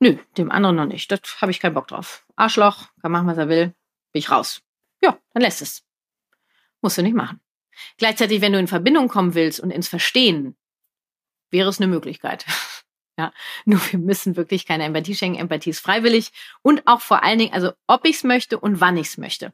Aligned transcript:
Nö, 0.00 0.16
dem 0.36 0.50
anderen 0.50 0.76
noch 0.76 0.86
nicht. 0.86 1.10
Das 1.10 1.20
habe 1.40 1.50
ich 1.50 1.60
keinen 1.60 1.74
Bock 1.74 1.88
drauf. 1.88 2.24
Arschloch, 2.36 2.88
kann 3.02 3.12
machen, 3.12 3.26
was 3.26 3.38
er 3.38 3.48
will. 3.48 3.74
Bin 4.12 4.20
ich 4.20 4.30
raus. 4.30 4.62
Ja, 5.02 5.18
dann 5.32 5.42
lässt 5.42 5.62
es. 5.62 5.82
Musst 6.80 6.98
du 6.98 7.02
nicht 7.02 7.14
machen. 7.14 7.40
Gleichzeitig, 7.96 8.40
wenn 8.40 8.52
du 8.52 8.58
in 8.58 8.68
Verbindung 8.68 9.08
kommen 9.08 9.34
willst 9.34 9.60
und 9.60 9.70
ins 9.70 9.88
Verstehen, 9.88 10.56
wäre 11.50 11.68
es 11.68 11.80
eine 11.80 11.88
Möglichkeit. 11.88 12.46
Ja, 13.20 13.32
nur 13.64 13.80
wir 13.90 13.98
müssen 13.98 14.36
wirklich 14.36 14.64
keine 14.64 14.84
Empathie 14.84 15.16
schenken. 15.16 15.40
Empathie 15.40 15.70
ist 15.70 15.80
freiwillig 15.80 16.30
und 16.62 16.86
auch 16.86 17.00
vor 17.00 17.24
allen 17.24 17.40
Dingen, 17.40 17.52
also 17.52 17.72
ob 17.88 18.04
ich 18.04 18.14
es 18.14 18.22
möchte 18.22 18.60
und 18.60 18.80
wann 18.80 18.96
ich 18.96 19.08
es 19.08 19.18
möchte. 19.18 19.52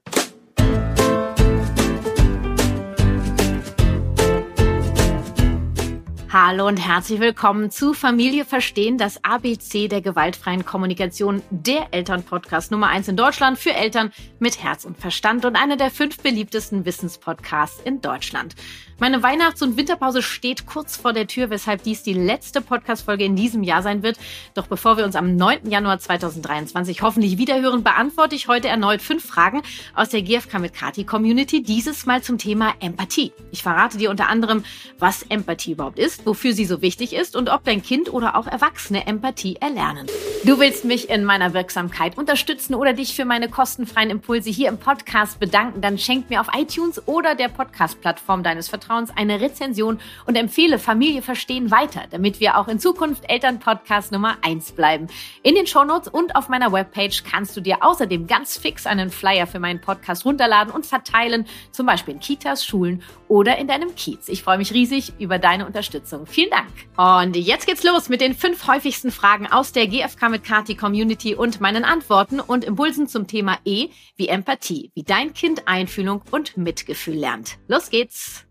Hallo 6.36 6.66
und 6.66 6.78
herzlich 6.78 7.20
willkommen 7.20 7.70
zu 7.70 7.94
Familie 7.94 8.44
Verstehen, 8.44 8.98
das 8.98 9.22
ABC 9.22 9.86
der 9.86 10.00
gewaltfreien 10.00 10.64
Kommunikation, 10.64 11.42
der 11.50 11.86
Elternpodcast 11.92 12.72
Nummer 12.72 12.88
eins 12.88 13.06
in 13.06 13.16
Deutschland 13.16 13.56
für 13.56 13.72
Eltern 13.72 14.10
mit 14.40 14.60
Herz 14.60 14.84
und 14.84 14.98
Verstand 14.98 15.44
und 15.44 15.54
einer 15.54 15.76
der 15.76 15.92
fünf 15.92 16.18
beliebtesten 16.18 16.84
Wissenspodcasts 16.84 17.80
in 17.84 18.00
Deutschland. 18.00 18.56
Meine 19.00 19.24
Weihnachts- 19.24 19.60
und 19.60 19.76
Winterpause 19.76 20.22
steht 20.22 20.66
kurz 20.66 20.96
vor 20.96 21.12
der 21.12 21.26
Tür, 21.26 21.50
weshalb 21.50 21.82
dies 21.82 22.04
die 22.04 22.12
letzte 22.12 22.60
Podcast-Folge 22.60 23.24
in 23.24 23.34
diesem 23.34 23.64
Jahr 23.64 23.82
sein 23.82 24.04
wird. 24.04 24.16
Doch 24.54 24.68
bevor 24.68 24.96
wir 24.96 25.04
uns 25.04 25.16
am 25.16 25.34
9. 25.34 25.68
Januar 25.68 25.98
2023 25.98 27.02
hoffentlich 27.02 27.36
wiederhören, 27.36 27.82
beantworte 27.82 28.36
ich 28.36 28.46
heute 28.46 28.68
erneut 28.68 29.02
fünf 29.02 29.26
Fragen 29.26 29.62
aus 29.96 30.10
der 30.10 30.22
GFK 30.22 30.60
mit 30.60 30.74
Kati 30.74 31.02
Community, 31.02 31.60
dieses 31.60 32.06
Mal 32.06 32.22
zum 32.22 32.38
Thema 32.38 32.72
Empathie. 32.78 33.32
Ich 33.50 33.64
verrate 33.64 33.98
dir 33.98 34.10
unter 34.10 34.28
anderem, 34.28 34.64
was 35.00 35.24
Empathie 35.24 35.72
überhaupt 35.72 35.98
ist, 35.98 36.24
wofür 36.24 36.52
sie 36.52 36.64
so 36.64 36.80
wichtig 36.80 37.14
ist 37.14 37.34
und 37.34 37.48
ob 37.48 37.64
dein 37.64 37.82
Kind 37.82 38.12
oder 38.12 38.36
auch 38.36 38.46
Erwachsene 38.46 39.08
Empathie 39.08 39.56
erlernen. 39.56 40.06
Du 40.44 40.60
willst 40.60 40.84
mich 40.84 41.10
in 41.10 41.24
meiner 41.24 41.52
Wirksamkeit 41.52 42.16
unterstützen 42.16 42.74
oder 42.74 42.92
dich 42.92 43.16
für 43.16 43.24
meine 43.24 43.48
kostenfreien 43.48 44.10
Impulse 44.10 44.50
hier 44.50 44.68
im 44.68 44.78
Podcast 44.78 45.40
bedanken, 45.40 45.80
dann 45.80 45.98
schenk 45.98 46.30
mir 46.30 46.40
auf 46.40 46.48
iTunes 46.56 47.08
oder 47.08 47.34
der 47.34 47.48
Podcast-Plattform 47.48 48.44
deines 48.44 48.68
Vertrauens 48.68 48.83
Vertrauens 48.84 49.10
eine 49.16 49.40
Rezension 49.40 49.98
und 50.26 50.36
empfehle 50.36 50.78
Familie 50.78 51.22
verstehen 51.22 51.70
weiter, 51.70 52.02
damit 52.10 52.40
wir 52.40 52.58
auch 52.58 52.68
in 52.68 52.78
Zukunft 52.78 53.24
Elternpodcast 53.28 54.12
Nummer 54.12 54.36
1 54.42 54.72
bleiben. 54.72 55.06
In 55.42 55.54
den 55.54 55.66
Shownotes 55.66 56.08
und 56.08 56.36
auf 56.36 56.48
meiner 56.48 56.70
Webpage 56.70 57.24
kannst 57.24 57.56
du 57.56 57.60
dir 57.60 57.82
außerdem 57.82 58.26
ganz 58.26 58.58
fix 58.58 58.86
einen 58.86 59.10
Flyer 59.10 59.46
für 59.46 59.58
meinen 59.58 59.80
Podcast 59.80 60.26
runterladen 60.26 60.72
und 60.72 60.84
verteilen, 60.84 61.46
zum 61.70 61.86
Beispiel 61.86 62.14
in 62.14 62.20
Kitas, 62.20 62.64
Schulen 62.64 63.02
oder 63.28 63.56
in 63.56 63.68
deinem 63.68 63.94
Kiez. 63.94 64.28
Ich 64.28 64.42
freue 64.42 64.58
mich 64.58 64.72
riesig 64.72 65.14
über 65.18 65.38
deine 65.38 65.66
Unterstützung. 65.66 66.26
Vielen 66.26 66.50
Dank. 66.50 66.68
Und 66.96 67.36
jetzt 67.36 67.66
geht's 67.66 67.84
los 67.84 68.08
mit 68.08 68.20
den 68.20 68.34
fünf 68.34 68.66
häufigsten 68.66 69.10
Fragen 69.10 69.46
aus 69.46 69.72
der 69.72 69.86
GFK 69.86 70.28
mit 70.28 70.44
Kati 70.44 70.74
Community 70.74 71.34
und 71.34 71.60
meinen 71.60 71.84
Antworten 71.84 72.38
und 72.40 72.64
Impulsen 72.64 73.08
zum 73.08 73.26
Thema 73.26 73.58
E 73.64 73.88
wie 74.16 74.28
Empathie, 74.28 74.90
wie 74.94 75.04
dein 75.04 75.32
Kind 75.32 75.66
Einfühlung 75.66 76.22
und 76.30 76.56
Mitgefühl 76.56 77.16
lernt. 77.16 77.56
Los 77.66 77.88
geht's. 77.88 78.44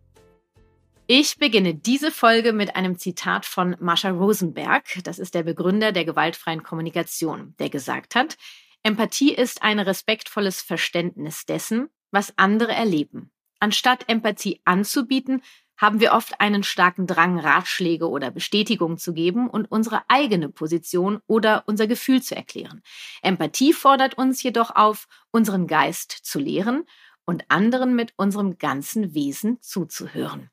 Ich 1.16 1.38
beginne 1.38 1.75
diese 1.75 2.09
Folge 2.09 2.53
mit 2.53 2.75
einem 2.75 2.97
Zitat 2.97 3.45
von 3.45 3.75
Marshall 3.80 4.14
Rosenberg. 4.14 4.83
Das 5.03 5.19
ist 5.19 5.36
der 5.36 5.44
Begründer 5.44 5.92
der 5.92 6.06
gewaltfreien 6.06 6.64
Kommunikation, 6.64 7.53
der 7.59 7.69
gesagt 7.69 8.16
hat, 8.16 8.36
Empathie 8.81 9.31
ist 9.31 9.61
ein 9.61 9.78
respektvolles 9.78 10.64
Verständnis 10.64 11.45
dessen, 11.45 11.89
was 12.09 12.36
andere 12.39 12.72
erleben. 12.72 13.31
Anstatt 13.59 14.09
Empathie 14.09 14.59
anzubieten, 14.66 15.44
haben 15.78 16.00
wir 16.00 16.14
oft 16.14 16.41
einen 16.41 16.64
starken 16.64 17.06
Drang, 17.06 17.38
Ratschläge 17.38 18.09
oder 18.09 18.31
Bestätigung 18.31 18.97
zu 18.97 19.14
geben 19.14 19.52
und 19.52 19.72
unsere 19.72 20.09
eigene 20.09 20.50
Position 20.50 21.19
oder 21.28 21.64
unser 21.67 21.86
Gefühl 21.86 22.23
zu 22.23 22.36
erklären. 22.36 22.81
Empathie 23.22 23.73
fordert 23.73 24.17
uns 24.17 24.41
jedoch 24.41 24.72
auf, 24.72 25.08
unseren 25.30 25.67
Geist 25.67 26.09
zu 26.23 26.39
lehren 26.39 26.86
und 27.23 27.44
anderen 27.50 27.94
mit 27.94 28.14
unserem 28.17 28.58
ganzen 28.58 29.14
Wesen 29.14 29.62
zuzuhören. 29.62 30.50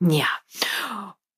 Ja. 0.00 0.26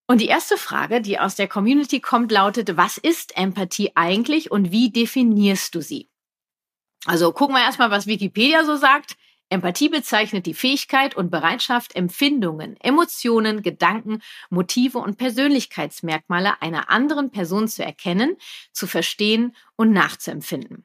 Und 0.07 0.21
die 0.21 0.27
erste 0.27 0.57
Frage, 0.57 1.01
die 1.01 1.19
aus 1.19 1.37
der 1.37 1.47
Community 1.47 2.01
kommt, 2.01 2.33
lautet, 2.33 2.77
was 2.77 2.99
ist 2.99 3.37
Empathie 3.37 3.93
eigentlich 3.95 4.51
und 4.51 4.73
wie 4.73 4.91
definierst 4.91 5.75
du 5.75 5.81
sie? 5.81 6.11
Also 7.07 7.33
gucken 7.33 7.55
wir 7.55 7.63
erstmal, 7.63 7.91
was 7.91 8.07
Wikipedia 8.07 8.65
so 8.65 8.77
sagt. 8.77 9.17
Empathie 9.51 9.89
bezeichnet 9.89 10.47
die 10.47 10.55
Fähigkeit 10.55 11.17
und 11.17 11.31
Bereitschaft, 11.31 11.97
Empfindungen, 11.97 12.77
Emotionen, 12.81 13.63
Gedanken, 13.63 14.23
Motive 14.49 14.99
und 14.99 15.17
Persönlichkeitsmerkmale 15.17 16.61
einer 16.63 16.89
anderen 16.89 17.31
Person 17.31 17.67
zu 17.67 17.85
erkennen, 17.85 18.37
zu 18.73 18.87
verstehen 18.87 19.57
und 19.77 19.93
nachzuempfinden. 19.93 20.85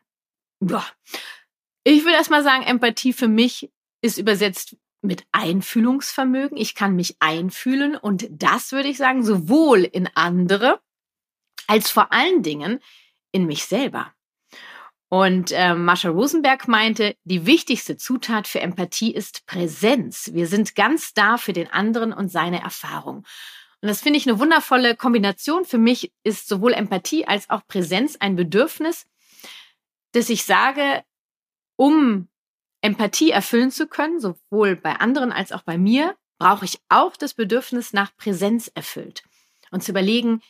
Boah. 0.59 0.85
Ich 1.83 2.03
würde 2.03 2.15
erstmal 2.15 2.43
sagen, 2.43 2.63
Empathie 2.63 3.13
für 3.13 3.27
mich 3.27 3.71
ist 4.01 4.17
übersetzt 4.17 4.77
mit 5.05 5.25
Einfühlungsvermögen. 5.31 6.57
Ich 6.57 6.75
kann 6.75 6.95
mich 6.95 7.15
einfühlen 7.19 7.95
und 7.95 8.27
das 8.29 8.71
würde 8.71 8.89
ich 8.89 8.97
sagen, 8.97 9.23
sowohl 9.23 9.83
in 9.83 10.09
andere 10.15 10.79
als 11.67 11.89
vor 11.89 12.11
allen 12.11 12.43
Dingen 12.43 12.79
in 13.31 13.45
mich 13.45 13.65
selber. 13.65 14.11
Und 15.09 15.51
äh, 15.51 15.75
Marsha 15.75 16.09
Rosenberg 16.09 16.67
meinte, 16.67 17.15
die 17.23 17.45
wichtigste 17.45 17.95
Zutat 17.95 18.47
für 18.47 18.59
Empathie 18.59 19.13
ist 19.13 19.45
Präsenz. 19.45 20.31
Wir 20.33 20.47
sind 20.47 20.75
ganz 20.75 21.13
da 21.13 21.37
für 21.37 21.53
den 21.53 21.69
anderen 21.71 22.11
und 22.11 22.29
seine 22.29 22.61
Erfahrung. 22.61 23.25
Und 23.81 23.89
das 23.89 24.01
finde 24.01 24.17
ich 24.17 24.27
eine 24.27 24.39
wundervolle 24.39 24.95
Kombination. 24.95 25.63
Für 25.63 25.77
mich 25.77 26.11
ist 26.23 26.47
sowohl 26.47 26.73
Empathie 26.73 27.27
als 27.27 27.49
auch 27.49 27.67
Präsenz 27.67 28.17
ein 28.19 28.35
Bedürfnis, 28.35 29.05
dass 30.11 30.29
ich 30.29 30.43
sage, 30.43 31.03
um 31.75 32.27
Empathie 32.85 33.31
erfüllen 33.31 33.71
zu 33.71 33.87
können, 33.87 34.19
sowohl 34.19 34.75
bei 34.75 34.93
anderen 34.93 35.31
als 35.31 35.51
auch 35.51 35.63
bei 35.63 35.77
mir, 35.77 36.15
brauche 36.37 36.65
ich 36.65 36.79
auch 36.87 37.17
das 37.17 37.33
Bedürfnis 37.33 37.93
nach 37.93 38.15
Präsenz 38.15 38.71
erfüllt. 38.73 39.23
Und 39.71 39.83
zu 39.83 39.91
überlegen, 39.91 40.41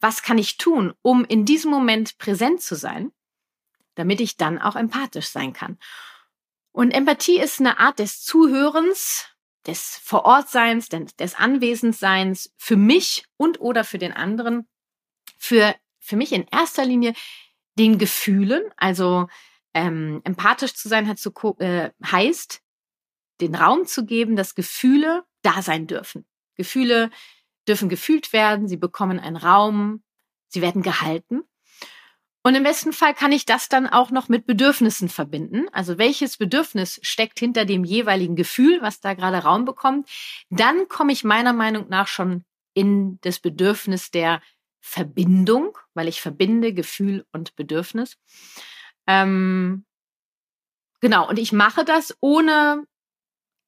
was 0.00 0.22
kann 0.22 0.38
ich 0.38 0.56
tun, 0.56 0.94
um 1.02 1.24
in 1.24 1.44
diesem 1.44 1.70
Moment 1.70 2.16
präsent 2.18 2.62
zu 2.62 2.74
sein, 2.74 3.12
damit 3.94 4.20
ich 4.20 4.36
dann 4.36 4.58
auch 4.58 4.76
empathisch 4.76 5.28
sein 5.28 5.52
kann. 5.52 5.78
Und 6.72 6.90
Empathie 6.90 7.38
ist 7.38 7.60
eine 7.60 7.78
Art 7.78 7.98
des 7.98 8.22
Zuhörens, 8.22 9.26
des 9.66 9.98
Vorortseins, 10.02 10.88
des 10.88 11.34
Anwesensseins 11.36 12.52
für 12.56 12.76
mich 12.76 13.24
und 13.36 13.60
oder 13.60 13.84
für 13.84 13.98
den 13.98 14.12
anderen, 14.12 14.68
für, 15.38 15.74
für 16.00 16.16
mich 16.16 16.32
in 16.32 16.46
erster 16.50 16.84
Linie 16.84 17.14
den 17.78 17.98
Gefühlen, 17.98 18.62
also 18.76 19.28
ähm, 19.74 20.20
empathisch 20.24 20.74
zu 20.74 20.88
sein 20.88 21.08
hat 21.08 21.18
zu, 21.18 21.32
äh, 21.58 21.90
heißt, 22.04 22.60
den 23.40 23.54
Raum 23.54 23.86
zu 23.86 24.06
geben, 24.06 24.36
dass 24.36 24.54
Gefühle 24.54 25.24
da 25.42 25.60
sein 25.62 25.86
dürfen. 25.86 26.24
Gefühle 26.54 27.10
dürfen 27.68 27.88
gefühlt 27.88 28.32
werden, 28.32 28.68
sie 28.68 28.76
bekommen 28.76 29.18
einen 29.18 29.36
Raum, 29.36 30.02
sie 30.48 30.62
werden 30.62 30.82
gehalten. 30.82 31.42
Und 32.46 32.54
im 32.54 32.62
besten 32.62 32.92
Fall 32.92 33.14
kann 33.14 33.32
ich 33.32 33.46
das 33.46 33.70
dann 33.70 33.86
auch 33.88 34.10
noch 34.10 34.28
mit 34.28 34.46
Bedürfnissen 34.46 35.08
verbinden. 35.08 35.66
Also 35.72 35.96
welches 35.96 36.36
Bedürfnis 36.36 37.00
steckt 37.02 37.38
hinter 37.38 37.64
dem 37.64 37.84
jeweiligen 37.84 38.36
Gefühl, 38.36 38.82
was 38.82 39.00
da 39.00 39.14
gerade 39.14 39.38
Raum 39.38 39.64
bekommt? 39.64 40.10
Dann 40.50 40.86
komme 40.88 41.12
ich 41.12 41.24
meiner 41.24 41.54
Meinung 41.54 41.88
nach 41.88 42.06
schon 42.06 42.44
in 42.74 43.18
das 43.22 43.40
Bedürfnis 43.40 44.10
der 44.10 44.42
Verbindung, 44.80 45.78
weil 45.94 46.06
ich 46.06 46.20
verbinde 46.20 46.74
Gefühl 46.74 47.24
und 47.32 47.56
Bedürfnis. 47.56 48.18
Ähm, 49.06 49.84
genau, 51.00 51.28
und 51.28 51.38
ich 51.38 51.52
mache 51.52 51.84
das 51.84 52.16
ohne 52.20 52.84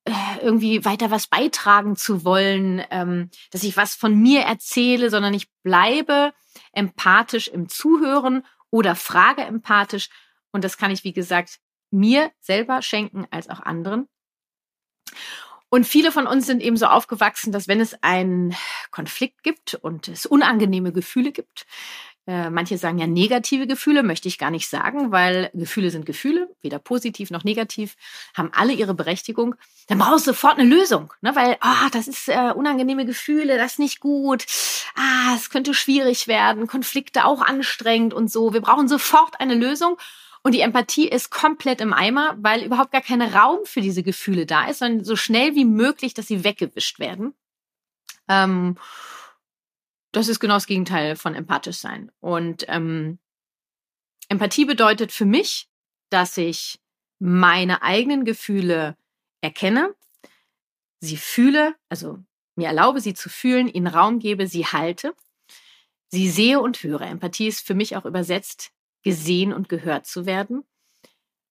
äh, 0.05 0.13
irgendwie 0.41 0.85
weiter 0.85 1.11
was 1.11 1.27
beitragen 1.27 1.97
zu 1.97 2.25
wollen, 2.25 2.83
ähm, 2.91 3.31
dass 3.51 3.65
ich 3.65 3.77
was 3.77 3.95
von 3.95 4.15
mir 4.15 4.43
erzähle, 4.43 5.11
sondern 5.11 5.35
ich 5.35 5.51
bleibe 5.63 6.33
empathisch 6.73 7.49
im 7.49 7.69
Zuhören 7.69 8.47
oder 8.71 8.95
frage 8.95 9.43
empathisch. 9.43 10.09
Und 10.53 10.65
das 10.65 10.79
kann 10.79 10.91
ich, 10.91 11.05
wie 11.05 11.13
gesagt, 11.13 11.59
mir 11.91 12.31
selber 12.41 12.83
schenken 12.83 13.27
als 13.31 13.49
auch 13.49 13.61
anderen. 13.61 14.09
Und 15.69 15.87
viele 15.87 16.13
von 16.13 16.27
uns 16.27 16.47
sind 16.47 16.63
eben 16.63 16.77
so 16.77 16.87
aufgewachsen, 16.87 17.53
dass 17.53 17.69
wenn 17.69 17.81
es 17.81 18.01
einen 18.03 18.55
Konflikt 18.93 19.43
gibt 19.43 19.75
und 19.75 20.09
es 20.09 20.25
unangenehme 20.25 20.93
Gefühle 20.93 21.33
gibt, 21.33 21.67
äh, 22.27 22.51
manche 22.51 22.77
sagen 22.77 22.99
ja 22.99 23.07
negative 23.07 23.67
Gefühle, 23.67 24.03
möchte 24.03 24.27
ich 24.27 24.39
gar 24.39 24.51
nicht 24.51 24.69
sagen, 24.69 25.13
weil 25.13 25.51
Gefühle 25.55 25.91
sind 25.91 26.07
Gefühle, 26.07 26.49
weder 26.61 26.79
positiv 26.79 27.31
noch 27.31 27.45
negativ, 27.45 27.97
haben 28.35 28.51
alle 28.53 28.73
ihre 28.73 28.95
Berechtigung. 28.95 29.55
Dann 29.87 29.99
brauchst 29.99 30.27
du 30.27 30.33
sofort 30.33 30.59
eine 30.59 30.69
Lösung, 30.69 31.13
ne? 31.21 31.37
weil 31.37 31.57
ah, 31.61 31.89
das 31.93 32.09
ist 32.09 32.29
äh, 32.29 32.53
unangenehme 32.55 33.07
Gefühle, 33.07 33.57
das 33.57 33.73
ist 33.73 33.79
nicht 33.79 34.01
gut, 34.01 34.45
ah, 34.97 35.35
es 35.37 35.51
könnte 35.51 35.73
schwierig 35.73 36.27
werden, 36.27 36.67
Konflikte 36.67 37.25
auch 37.25 37.43
anstrengend 37.43 38.13
und 38.13 38.31
so. 38.31 38.53
Wir 38.53 38.61
brauchen 38.61 38.89
sofort 38.89 39.41
eine 39.41 39.55
Lösung. 39.55 39.97
Und 40.43 40.53
die 40.53 40.61
Empathie 40.61 41.09
ist 41.09 41.31
komplett 41.31 41.81
im 41.81 41.93
Eimer, 41.93 42.37
weil 42.39 42.63
überhaupt 42.63 42.93
gar 42.93 43.01
kein 43.01 43.21
Raum 43.21 43.59
für 43.65 43.81
diese 43.81 44.05
Gefühle 44.05 44.47
da 44.47 44.69
ist, 44.69 44.79
sondern 44.79 45.05
so 45.05 45.17
schnell 45.17 45.57
wie 45.57 45.65
möglich, 45.65 46.15
dass 46.15 46.29
sie 46.29 46.45
weggewischt 46.45 47.01
werden. 47.01 47.35
Ähm, 48.29 48.77
das 50.17 50.29
ist 50.29 50.41
genau 50.41 50.55
das 50.55 50.67
Gegenteil 50.67 51.15
von 51.15 51.35
empathisch 51.35 51.77
sein. 51.77 52.11
Und 52.21 52.65
ähm, 52.69 53.19
Empathie 54.31 54.65
bedeutet 54.65 55.13
für 55.13 55.27
mich, 55.27 55.69
dass 56.09 56.39
ich 56.39 56.81
meine 57.19 57.83
eigenen 57.83 58.25
Gefühle 58.25 58.97
erkenne, 59.43 59.95
sie 61.01 61.19
fühle, 61.19 61.75
also 61.91 62.19
mir 62.57 62.69
erlaube, 62.69 63.03
sie 63.03 63.13
zu 63.13 63.29
fühlen, 63.29 63.69
ihnen 63.69 63.87
Raum 63.87 64.19
gebe, 64.19 64.47
sie 64.47 64.65
halte, 64.65 65.15
sie 66.09 66.31
sehe 66.31 66.61
und 66.61 66.83
höre. 66.83 67.03
Empathie 67.03 67.49
ist 67.49 67.67
für 67.67 67.75
mich 67.75 67.95
auch 67.95 68.07
übersetzt, 68.07 68.73
gesehen 69.03 69.53
und 69.53 69.69
gehört 69.69 70.07
zu 70.07 70.25
werden 70.25 70.65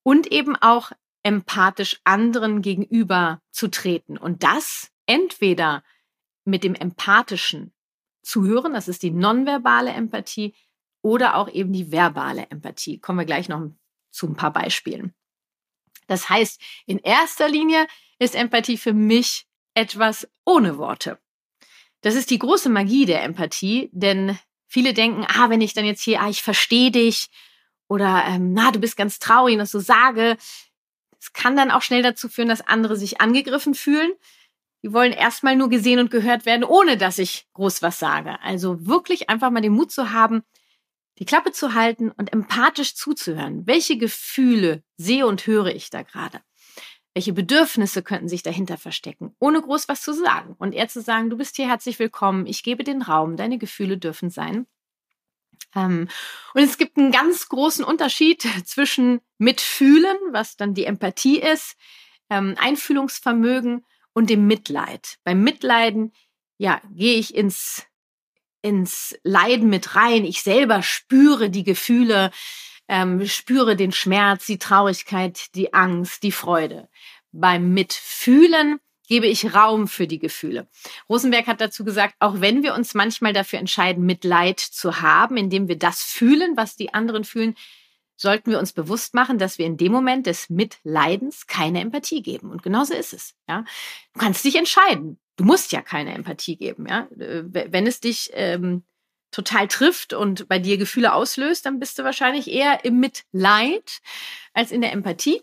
und 0.02 0.26
eben 0.32 0.56
auch 0.56 0.90
empathisch 1.22 2.00
anderen 2.02 2.62
gegenüber 2.62 3.40
zu 3.52 3.68
treten. 3.68 4.18
Und 4.18 4.42
das 4.42 4.90
entweder 5.06 5.84
mit 6.44 6.64
dem 6.64 6.74
empathischen 6.74 7.72
Zuhören, 8.26 8.74
das 8.74 8.88
ist 8.88 9.02
die 9.02 9.12
nonverbale 9.12 9.90
Empathie, 9.90 10.54
oder 11.02 11.36
auch 11.36 11.48
eben 11.48 11.72
die 11.72 11.92
verbale 11.92 12.48
Empathie. 12.50 12.98
Kommen 12.98 13.20
wir 13.20 13.26
gleich 13.26 13.48
noch 13.48 13.70
zu 14.10 14.26
ein 14.26 14.34
paar 14.34 14.52
Beispielen. 14.52 15.14
Das 16.08 16.28
heißt, 16.28 16.60
in 16.86 16.98
erster 16.98 17.48
Linie 17.48 17.86
ist 18.18 18.34
Empathie 18.34 18.76
für 18.76 18.92
mich 18.92 19.46
etwas 19.74 20.28
ohne 20.44 20.78
Worte. 20.78 21.20
Das 22.00 22.16
ist 22.16 22.30
die 22.30 22.40
große 22.40 22.68
Magie 22.68 23.06
der 23.06 23.22
Empathie, 23.22 23.88
denn 23.92 24.36
viele 24.66 24.94
denken, 24.94 25.24
ah, 25.28 25.48
wenn 25.48 25.60
ich 25.60 25.74
dann 25.74 25.84
jetzt 25.84 26.02
hier, 26.02 26.20
ah, 26.20 26.28
ich 26.28 26.42
verstehe 26.42 26.90
dich 26.90 27.28
oder 27.88 28.24
ähm, 28.26 28.52
na, 28.52 28.72
du 28.72 28.80
bist 28.80 28.96
ganz 28.96 29.20
traurig, 29.20 29.58
das 29.58 29.70
so 29.70 29.78
sage, 29.78 30.36
es 31.20 31.32
kann 31.32 31.56
dann 31.56 31.70
auch 31.70 31.82
schnell 31.82 32.02
dazu 32.02 32.28
führen, 32.28 32.48
dass 32.48 32.66
andere 32.66 32.96
sich 32.96 33.20
angegriffen 33.20 33.74
fühlen. 33.74 34.10
Die 34.86 34.92
wollen 34.92 35.12
erstmal 35.12 35.56
nur 35.56 35.68
gesehen 35.68 35.98
und 35.98 36.12
gehört 36.12 36.46
werden, 36.46 36.62
ohne 36.62 36.96
dass 36.96 37.18
ich 37.18 37.48
groß 37.54 37.82
was 37.82 37.98
sage. 37.98 38.40
Also 38.40 38.86
wirklich 38.86 39.28
einfach 39.28 39.50
mal 39.50 39.60
den 39.60 39.72
Mut 39.72 39.90
zu 39.90 40.12
haben, 40.12 40.44
die 41.18 41.24
Klappe 41.24 41.50
zu 41.50 41.74
halten 41.74 42.12
und 42.12 42.32
empathisch 42.32 42.94
zuzuhören. 42.94 43.66
Welche 43.66 43.98
Gefühle 43.98 44.84
sehe 44.96 45.26
und 45.26 45.44
höre 45.44 45.74
ich 45.74 45.90
da 45.90 46.02
gerade? 46.02 46.40
Welche 47.14 47.32
Bedürfnisse 47.32 48.04
könnten 48.04 48.28
sich 48.28 48.44
dahinter 48.44 48.78
verstecken, 48.78 49.34
ohne 49.40 49.60
groß 49.60 49.88
was 49.88 50.02
zu 50.02 50.12
sagen? 50.12 50.54
Und 50.56 50.72
eher 50.72 50.86
zu 50.86 51.00
sagen, 51.00 51.30
du 51.30 51.36
bist 51.36 51.56
hier 51.56 51.66
herzlich 51.66 51.98
willkommen, 51.98 52.46
ich 52.46 52.62
gebe 52.62 52.84
den 52.84 53.02
Raum, 53.02 53.36
deine 53.36 53.58
Gefühle 53.58 53.98
dürfen 53.98 54.30
sein. 54.30 54.68
Ähm, 55.74 56.06
und 56.54 56.62
es 56.62 56.78
gibt 56.78 56.96
einen 56.96 57.10
ganz 57.10 57.48
großen 57.48 57.84
Unterschied 57.84 58.42
zwischen 58.64 59.20
Mitfühlen, 59.38 60.16
was 60.30 60.56
dann 60.56 60.74
die 60.74 60.84
Empathie 60.84 61.40
ist, 61.40 61.74
ähm, 62.30 62.54
Einfühlungsvermögen 62.56 63.84
und 64.16 64.30
dem 64.30 64.46
Mitleid. 64.46 65.18
Beim 65.24 65.42
Mitleiden, 65.42 66.10
ja, 66.56 66.80
gehe 66.90 67.18
ich 67.18 67.34
ins 67.34 67.84
ins 68.62 69.14
Leiden 69.22 69.68
mit 69.68 69.94
rein. 69.94 70.24
Ich 70.24 70.42
selber 70.42 70.82
spüre 70.82 71.50
die 71.50 71.64
Gefühle, 71.64 72.30
ähm, 72.88 73.24
spüre 73.26 73.76
den 73.76 73.92
Schmerz, 73.92 74.46
die 74.46 74.58
Traurigkeit, 74.58 75.54
die 75.54 75.74
Angst, 75.74 76.22
die 76.22 76.32
Freude. 76.32 76.88
Beim 77.30 77.74
Mitfühlen 77.74 78.80
gebe 79.06 79.26
ich 79.26 79.54
Raum 79.54 79.86
für 79.86 80.06
die 80.06 80.18
Gefühle. 80.18 80.66
Rosenberg 81.10 81.46
hat 81.46 81.60
dazu 81.60 81.84
gesagt, 81.84 82.14
auch 82.18 82.40
wenn 82.40 82.62
wir 82.62 82.74
uns 82.74 82.94
manchmal 82.94 83.34
dafür 83.34 83.58
entscheiden, 83.58 84.06
Mitleid 84.06 84.58
zu 84.58 85.02
haben, 85.02 85.36
indem 85.36 85.68
wir 85.68 85.78
das 85.78 86.02
fühlen, 86.02 86.56
was 86.56 86.74
die 86.74 86.94
anderen 86.94 87.24
fühlen, 87.24 87.54
sollten 88.16 88.50
wir 88.50 88.58
uns 88.58 88.72
bewusst 88.72 89.14
machen, 89.14 89.38
dass 89.38 89.58
wir 89.58 89.66
in 89.66 89.76
dem 89.76 89.92
Moment 89.92 90.26
des 90.26 90.50
Mitleidens 90.50 91.46
keine 91.46 91.80
Empathie 91.80 92.22
geben. 92.22 92.50
Und 92.50 92.62
genauso 92.62 92.94
ist 92.94 93.12
es. 93.12 93.34
Ja, 93.48 93.64
du 94.14 94.20
kannst 94.20 94.44
dich 94.44 94.56
entscheiden 94.56 95.18
du 95.36 95.44
musst 95.44 95.72
ja 95.72 95.82
keine 95.82 96.14
Empathie 96.14 96.56
geben, 96.56 96.86
ja. 96.88 97.06
Äh, 97.18 97.44
wenn 97.44 97.86
es 97.86 98.00
dich 98.00 98.30
ähm, 98.32 98.84
total 99.30 99.68
trifft 99.68 100.12
und 100.12 100.48
bei 100.48 100.58
dir 100.58 100.78
Gefühle 100.78 101.12
auslöst, 101.12 101.66
dann 101.66 101.78
bist 101.78 101.98
du 101.98 102.04
wahrscheinlich 102.04 102.50
eher 102.50 102.84
im 102.84 102.98
Mitleid 103.00 104.00
als 104.54 104.72
in 104.72 104.80
der 104.80 104.92
Empathie. 104.92 105.42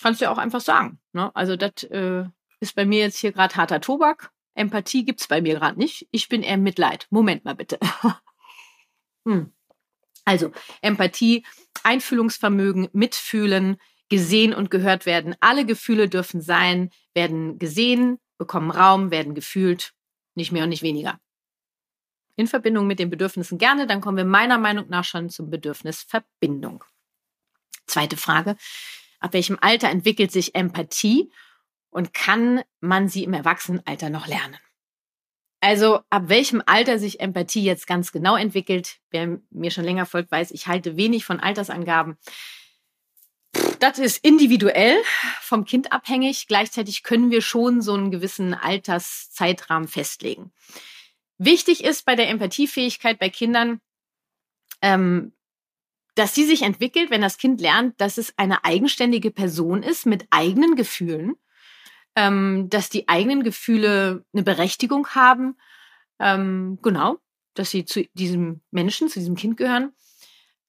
Kannst 0.00 0.20
du 0.20 0.26
ja 0.26 0.30
auch 0.30 0.38
einfach 0.38 0.60
sagen. 0.60 1.00
Ne? 1.12 1.34
Also 1.34 1.56
das 1.56 1.82
äh, 1.84 2.24
ist 2.60 2.74
bei 2.74 2.86
mir 2.86 3.00
jetzt 3.00 3.18
hier 3.18 3.32
gerade 3.32 3.56
harter 3.56 3.80
Tobak. 3.80 4.30
Empathie 4.54 5.04
gibt's 5.04 5.26
bei 5.26 5.40
mir 5.40 5.54
gerade 5.54 5.78
nicht. 5.78 6.06
Ich 6.12 6.28
bin 6.28 6.42
eher 6.42 6.54
im 6.54 6.62
Mitleid. 6.62 7.06
Moment 7.10 7.44
mal 7.44 7.54
bitte. 7.54 7.78
hm. 9.26 9.52
Also 10.24 10.52
Empathie, 10.80 11.44
Einfühlungsvermögen, 11.82 12.88
Mitfühlen, 12.92 13.76
gesehen 14.08 14.54
und 14.54 14.70
gehört 14.70 15.06
werden. 15.06 15.34
Alle 15.40 15.66
Gefühle 15.66 16.08
dürfen 16.08 16.40
sein, 16.40 16.90
werden 17.14 17.58
gesehen, 17.58 18.18
bekommen 18.38 18.70
Raum, 18.70 19.10
werden 19.10 19.34
gefühlt, 19.34 19.92
nicht 20.34 20.52
mehr 20.52 20.64
und 20.64 20.70
nicht 20.70 20.82
weniger. 20.82 21.18
In 22.36 22.46
Verbindung 22.46 22.86
mit 22.86 22.98
den 22.98 23.10
Bedürfnissen 23.10 23.58
gerne, 23.58 23.86
dann 23.86 24.00
kommen 24.00 24.16
wir 24.16 24.24
meiner 24.24 24.58
Meinung 24.58 24.88
nach 24.88 25.04
schon 25.04 25.30
zum 25.30 25.50
Bedürfnis 25.50 26.02
Verbindung. 26.02 26.84
Zweite 27.86 28.16
Frage. 28.16 28.56
Ab 29.20 29.32
welchem 29.32 29.58
Alter 29.60 29.88
entwickelt 29.88 30.32
sich 30.32 30.54
Empathie 30.54 31.30
und 31.90 32.12
kann 32.12 32.62
man 32.80 33.08
sie 33.08 33.24
im 33.24 33.32
Erwachsenenalter 33.32 34.10
noch 34.10 34.26
lernen? 34.26 34.58
Also 35.64 36.00
ab 36.10 36.24
welchem 36.26 36.62
Alter 36.66 36.98
sich 36.98 37.20
Empathie 37.20 37.64
jetzt 37.64 37.86
ganz 37.86 38.12
genau 38.12 38.36
entwickelt, 38.36 38.98
wer 39.08 39.40
mir 39.48 39.70
schon 39.70 39.84
länger 39.84 40.04
folgt, 40.04 40.30
weiß, 40.30 40.50
ich 40.50 40.66
halte 40.66 40.98
wenig 40.98 41.24
von 41.24 41.40
Altersangaben. 41.40 42.18
Das 43.80 43.98
ist 43.98 44.22
individuell 44.22 44.98
vom 45.40 45.64
Kind 45.64 45.90
abhängig. 45.90 46.48
Gleichzeitig 46.48 47.02
können 47.02 47.30
wir 47.30 47.40
schon 47.40 47.80
so 47.80 47.94
einen 47.94 48.10
gewissen 48.10 48.52
Alterszeitrahmen 48.52 49.88
festlegen. 49.88 50.52
Wichtig 51.38 51.82
ist 51.82 52.04
bei 52.04 52.14
der 52.14 52.28
Empathiefähigkeit 52.28 53.18
bei 53.18 53.30
Kindern, 53.30 53.80
ähm, 54.82 55.32
dass 56.14 56.34
sie 56.34 56.44
sich 56.44 56.60
entwickelt, 56.60 57.08
wenn 57.08 57.22
das 57.22 57.38
Kind 57.38 57.62
lernt, 57.62 57.98
dass 58.02 58.18
es 58.18 58.34
eine 58.36 58.66
eigenständige 58.66 59.30
Person 59.30 59.82
ist 59.82 60.04
mit 60.04 60.26
eigenen 60.28 60.76
Gefühlen, 60.76 61.36
ähm, 62.16 62.68
dass 62.70 62.90
die 62.90 63.08
eigenen 63.08 63.42
Gefühle 63.42 64.24
eine 64.32 64.42
Berechtigung 64.42 65.08
haben, 65.08 65.56
ähm, 66.18 66.78
genau, 66.82 67.18
dass 67.54 67.70
sie 67.70 67.84
zu 67.84 68.04
diesem 68.14 68.60
Menschen, 68.70 69.08
zu 69.08 69.18
diesem 69.18 69.36
Kind 69.36 69.56
gehören. 69.56 69.92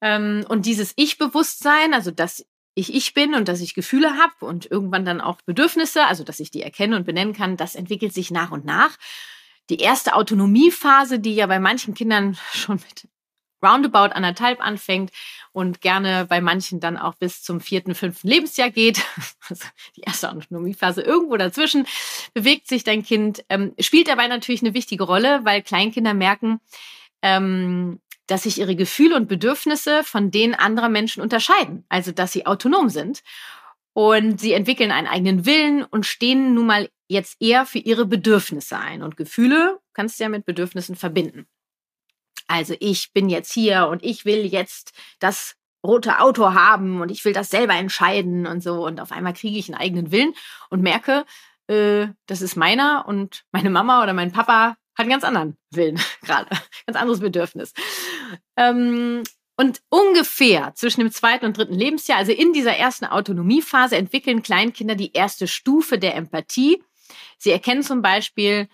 Ähm, 0.01 0.45
und 0.49 0.65
dieses 0.65 0.93
Ich-Bewusstsein, 0.95 1.93
also 1.93 2.11
dass 2.11 2.45
ich 2.75 2.93
ich 2.93 3.13
bin 3.13 3.33
und 3.35 3.47
dass 3.47 3.61
ich 3.61 3.73
Gefühle 3.73 4.17
habe 4.17 4.45
und 4.45 4.69
irgendwann 4.69 5.05
dann 5.05 5.21
auch 5.21 5.41
Bedürfnisse, 5.41 6.05
also 6.05 6.23
dass 6.23 6.39
ich 6.39 6.51
die 6.51 6.61
erkenne 6.61 6.97
und 6.97 7.05
benennen 7.05 7.33
kann, 7.33 7.57
das 7.57 7.75
entwickelt 7.75 8.13
sich 8.13 8.31
nach 8.31 8.51
und 8.51 8.65
nach. 8.65 8.97
Die 9.69 9.79
erste 9.79 10.13
Autonomiephase, 10.13 11.19
die 11.19 11.35
ja 11.35 11.47
bei 11.47 11.59
manchen 11.59 11.93
Kindern 11.93 12.37
schon 12.53 12.75
mit 12.75 13.07
roundabout 13.65 14.13
anderthalb 14.13 14.61
anfängt 14.61 15.11
und 15.51 15.81
gerne 15.81 16.25
bei 16.25 16.41
manchen 16.41 16.79
dann 16.79 16.97
auch 16.97 17.15
bis 17.15 17.41
zum 17.41 17.61
vierten, 17.61 17.95
fünften 17.95 18.27
Lebensjahr 18.27 18.69
geht, 18.69 19.01
also 19.49 19.65
die 19.95 20.01
erste 20.01 20.29
Autonomiephase 20.29 21.01
irgendwo 21.01 21.37
dazwischen, 21.37 21.87
bewegt 22.33 22.67
sich 22.67 22.83
dein 22.83 23.03
Kind, 23.03 23.43
ähm, 23.49 23.73
spielt 23.79 24.07
dabei 24.07 24.27
natürlich 24.27 24.61
eine 24.61 24.73
wichtige 24.73 25.05
Rolle, 25.05 25.41
weil 25.43 25.61
Kleinkinder 25.61 26.13
merken, 26.13 26.59
ähm, 27.21 27.99
dass 28.27 28.43
sich 28.43 28.59
ihre 28.59 28.75
Gefühle 28.75 29.15
und 29.15 29.27
Bedürfnisse 29.27 30.03
von 30.03 30.31
denen 30.31 30.55
anderer 30.55 30.89
Menschen 30.89 31.21
unterscheiden, 31.21 31.85
also 31.89 32.11
dass 32.11 32.31
sie 32.31 32.45
autonom 32.45 32.89
sind. 32.89 33.21
Und 33.93 34.41
sie 34.41 34.51
entwickeln 34.51 34.91
einen 34.91 35.07
eigenen 35.07 35.45
Willen 35.45 35.83
und 35.83 36.05
stehen 36.05 36.53
nun 36.53 36.65
mal 36.65 36.89
jetzt 37.07 37.37
eher 37.39 37.65
für 37.65 37.79
ihre 37.79 38.05
Bedürfnisse 38.05 38.77
ein. 38.77 39.01
Und 39.01 39.15
Gefühle 39.15 39.79
kannst 39.93 40.19
du 40.19 40.23
ja 40.23 40.29
mit 40.29 40.45
Bedürfnissen 40.45 40.97
verbinden. 40.97 41.47
Also 42.47 42.75
ich 42.79 43.11
bin 43.13 43.29
jetzt 43.29 43.51
hier 43.51 43.87
und 43.87 44.03
ich 44.03 44.25
will 44.25 44.45
jetzt 44.45 44.91
das 45.19 45.55
rote 45.85 46.19
Auto 46.19 46.53
haben 46.53 47.01
und 47.01 47.11
ich 47.11 47.23
will 47.25 47.33
das 47.33 47.49
selber 47.49 47.75
entscheiden 47.75 48.47
und 48.47 48.61
so. 48.61 48.85
Und 48.85 48.99
auf 48.99 49.11
einmal 49.11 49.33
kriege 49.33 49.57
ich 49.57 49.69
einen 49.69 49.79
eigenen 49.79 50.11
Willen 50.11 50.33
und 50.69 50.81
merke, 50.81 51.25
äh, 51.67 52.07
das 52.27 52.41
ist 52.41 52.55
meiner 52.55 53.05
und 53.07 53.43
meine 53.51 53.69
Mama 53.69 54.03
oder 54.03 54.13
mein 54.13 54.31
Papa 54.31 54.77
hat 54.95 55.03
einen 55.03 55.09
ganz 55.09 55.23
anderen 55.23 55.57
Willen 55.71 55.99
gerade, 56.21 56.49
ganz 56.85 56.97
anderes 56.97 57.19
Bedürfnis. 57.19 57.73
Ähm, 58.57 59.23
und 59.57 59.81
ungefähr 59.89 60.73
zwischen 60.75 60.99
dem 60.99 61.11
zweiten 61.11 61.45
und 61.45 61.57
dritten 61.57 61.75
Lebensjahr, 61.75 62.17
also 62.17 62.33
in 62.33 62.51
dieser 62.51 62.75
ersten 62.75 63.05
Autonomiephase, 63.05 63.95
entwickeln 63.95 64.43
Kleinkinder 64.43 64.95
die 64.95 65.13
erste 65.13 65.47
Stufe 65.47 65.97
der 65.97 66.15
Empathie. 66.15 66.83
Sie 67.37 67.51
erkennen 67.51 67.83
zum 67.83 68.01
Beispiel, 68.01 68.67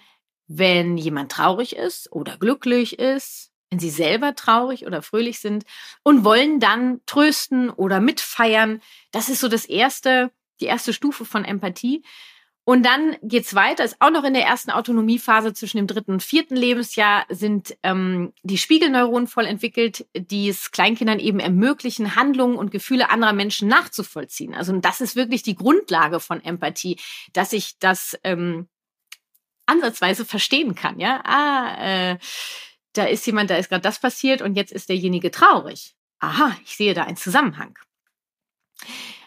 wenn 0.48 0.98
jemand 0.98 1.32
traurig 1.32 1.76
ist 1.76 2.12
oder 2.12 2.38
glücklich 2.38 2.98
ist, 2.98 3.51
wenn 3.72 3.80
sie 3.80 3.90
selber 3.90 4.36
traurig 4.36 4.86
oder 4.86 5.02
fröhlich 5.02 5.40
sind 5.40 5.64
und 6.04 6.24
wollen 6.26 6.60
dann 6.60 7.00
trösten 7.06 7.70
oder 7.70 8.02
mitfeiern. 8.02 8.82
Das 9.12 9.30
ist 9.30 9.40
so 9.40 9.48
das 9.48 9.66
erste, 9.66 10.32
die 10.60 10.66
erste 10.66 10.94
Stufe 10.94 11.26
von 11.26 11.46
Empathie. 11.46 12.04
Und 12.64 12.86
dann 12.86 13.18
geht's 13.24 13.56
weiter, 13.56 13.84
ist 13.84 14.00
auch 14.00 14.12
noch 14.12 14.24
in 14.24 14.36
der 14.36 14.46
ersten 14.46 14.70
Autonomiephase 14.70 15.54
zwischen 15.54 15.78
dem 15.78 15.88
dritten 15.88 16.12
und 16.12 16.22
vierten 16.22 16.56
Lebensjahr 16.56 17.26
sind 17.30 17.76
ähm, 17.82 18.34
die 18.44 18.60
Spiegelneuronen 18.60 19.28
voll 19.28 19.46
entwickelt, 19.46 20.06
die 20.16 20.50
es 20.50 20.70
Kleinkindern 20.70 21.18
eben 21.18 21.40
ermöglichen, 21.40 22.16
Handlungen 22.16 22.58
und 22.58 22.72
Gefühle 22.72 23.10
anderer 23.10 23.34
Menschen 23.34 23.68
nachzuvollziehen. 23.68 24.54
Also 24.54 24.78
das 24.78 25.02
ist 25.02 25.16
wirklich 25.16 25.42
die 25.42 25.56
Grundlage 25.56 26.20
von 26.20 26.44
Empathie, 26.44 27.00
dass 27.34 27.52
ich 27.52 27.80
das 27.80 28.20
ähm, 28.24 28.68
ansatzweise 29.66 30.24
verstehen 30.24 30.76
kann. 30.76 31.00
Ja, 31.00 31.22
ah, 31.26 32.12
äh, 32.12 32.18
da 32.94 33.06
ist 33.06 33.26
jemand, 33.26 33.50
da 33.50 33.56
ist 33.56 33.70
gerade 33.70 33.82
das 33.82 34.00
passiert 34.00 34.42
und 34.42 34.56
jetzt 34.56 34.72
ist 34.72 34.90
derjenige 34.90 35.32
traurig. 35.32 35.96
aha, 36.20 36.56
ich 36.64 36.76
sehe 36.76 36.94
da 36.94 37.04
einen 37.04 37.18
Zusammenhang. 37.18 37.78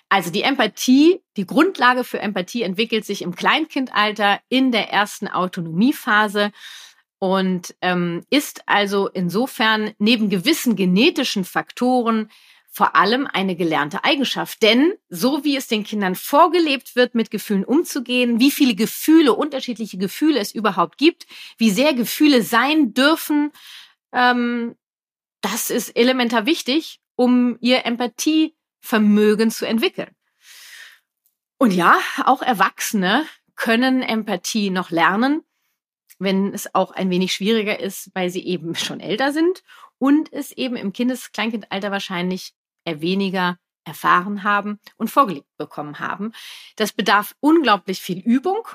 Also 0.08 0.30
die 0.30 0.42
Empathie, 0.42 1.20
die 1.36 1.46
Grundlage 1.46 2.04
für 2.04 2.20
Empathie 2.20 2.62
entwickelt 2.62 3.04
sich 3.04 3.22
im 3.22 3.34
Kleinkindalter 3.34 4.40
in 4.48 4.70
der 4.70 4.92
ersten 4.92 5.26
Autonomiephase 5.26 6.52
und 7.18 7.74
ähm, 7.80 8.24
ist 8.30 8.62
also 8.66 9.08
insofern 9.08 9.92
neben 9.98 10.28
gewissen 10.30 10.76
genetischen 10.76 11.44
Faktoren 11.44 12.30
vor 12.74 12.96
allem 12.96 13.28
eine 13.32 13.54
gelernte 13.54 14.02
Eigenschaft. 14.02 14.60
Denn 14.60 14.94
so 15.08 15.44
wie 15.44 15.56
es 15.56 15.68
den 15.68 15.84
Kindern 15.84 16.16
vorgelebt 16.16 16.96
wird, 16.96 17.14
mit 17.14 17.30
Gefühlen 17.30 17.64
umzugehen, 17.64 18.40
wie 18.40 18.50
viele 18.50 18.74
Gefühle, 18.74 19.32
unterschiedliche 19.32 19.96
Gefühle 19.96 20.40
es 20.40 20.52
überhaupt 20.52 20.98
gibt, 20.98 21.28
wie 21.56 21.70
sehr 21.70 21.94
Gefühle 21.94 22.42
sein 22.42 22.92
dürfen, 22.92 23.52
ähm, 24.12 24.74
das 25.40 25.70
ist 25.70 25.90
elementar 25.90 26.46
wichtig, 26.46 27.00
um 27.14 27.58
ihr 27.60 27.86
Empathievermögen 27.86 29.52
zu 29.52 29.66
entwickeln. 29.66 30.10
Und 31.58 31.70
ja, 31.70 31.96
auch 32.24 32.42
Erwachsene 32.42 33.24
können 33.54 34.02
Empathie 34.02 34.70
noch 34.70 34.90
lernen, 34.90 35.44
wenn 36.18 36.52
es 36.52 36.74
auch 36.74 36.90
ein 36.90 37.08
wenig 37.08 37.32
schwieriger 37.32 37.78
ist, 37.78 38.10
weil 38.14 38.30
sie 38.30 38.44
eben 38.44 38.74
schon 38.74 38.98
älter 38.98 39.30
sind 39.30 39.62
und 39.98 40.32
es 40.32 40.50
eben 40.50 40.74
im 40.74 40.92
Kindes-Kleinkindalter 40.92 41.92
wahrscheinlich 41.92 42.52
weniger 42.86 43.58
erfahren 43.84 44.42
haben 44.42 44.80
und 44.96 45.10
vorgelegt 45.10 45.48
bekommen 45.56 45.98
haben. 45.98 46.32
Das 46.76 46.92
bedarf 46.92 47.34
unglaublich 47.40 48.00
viel 48.00 48.18
Übung 48.18 48.66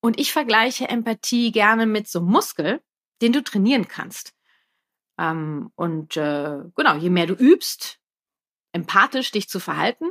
und 0.00 0.18
ich 0.18 0.32
vergleiche 0.32 0.88
Empathie 0.88 1.52
gerne 1.52 1.86
mit 1.86 2.08
so 2.08 2.20
einem 2.20 2.28
Muskel, 2.28 2.82
den 3.20 3.32
du 3.32 3.42
trainieren 3.42 3.88
kannst. 3.88 4.34
Ähm, 5.18 5.70
und 5.74 6.16
äh, 6.16 6.58
genau, 6.74 6.96
je 6.96 7.10
mehr 7.10 7.26
du 7.26 7.34
übst, 7.34 7.98
empathisch 8.72 9.30
dich 9.30 9.48
zu 9.48 9.60
verhalten, 9.60 10.10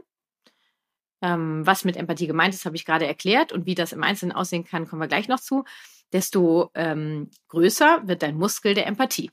ähm, 1.21 1.65
was 1.65 1.85
mit 1.85 1.97
Empathie 1.97 2.27
gemeint 2.27 2.53
ist, 2.53 2.65
habe 2.65 2.75
ich 2.75 2.85
gerade 2.85 3.07
erklärt 3.07 3.51
und 3.51 3.65
wie 3.65 3.75
das 3.75 3.93
im 3.93 4.03
Einzelnen 4.03 4.31
aussehen 4.31 4.65
kann, 4.65 4.87
kommen 4.87 5.01
wir 5.01 5.07
gleich 5.07 5.27
noch 5.27 5.39
zu, 5.39 5.63
desto 6.11 6.71
ähm, 6.73 7.29
größer 7.47 8.07
wird 8.07 8.21
dein 8.21 8.37
Muskel 8.37 8.73
der 8.73 8.87
Empathie. 8.87 9.31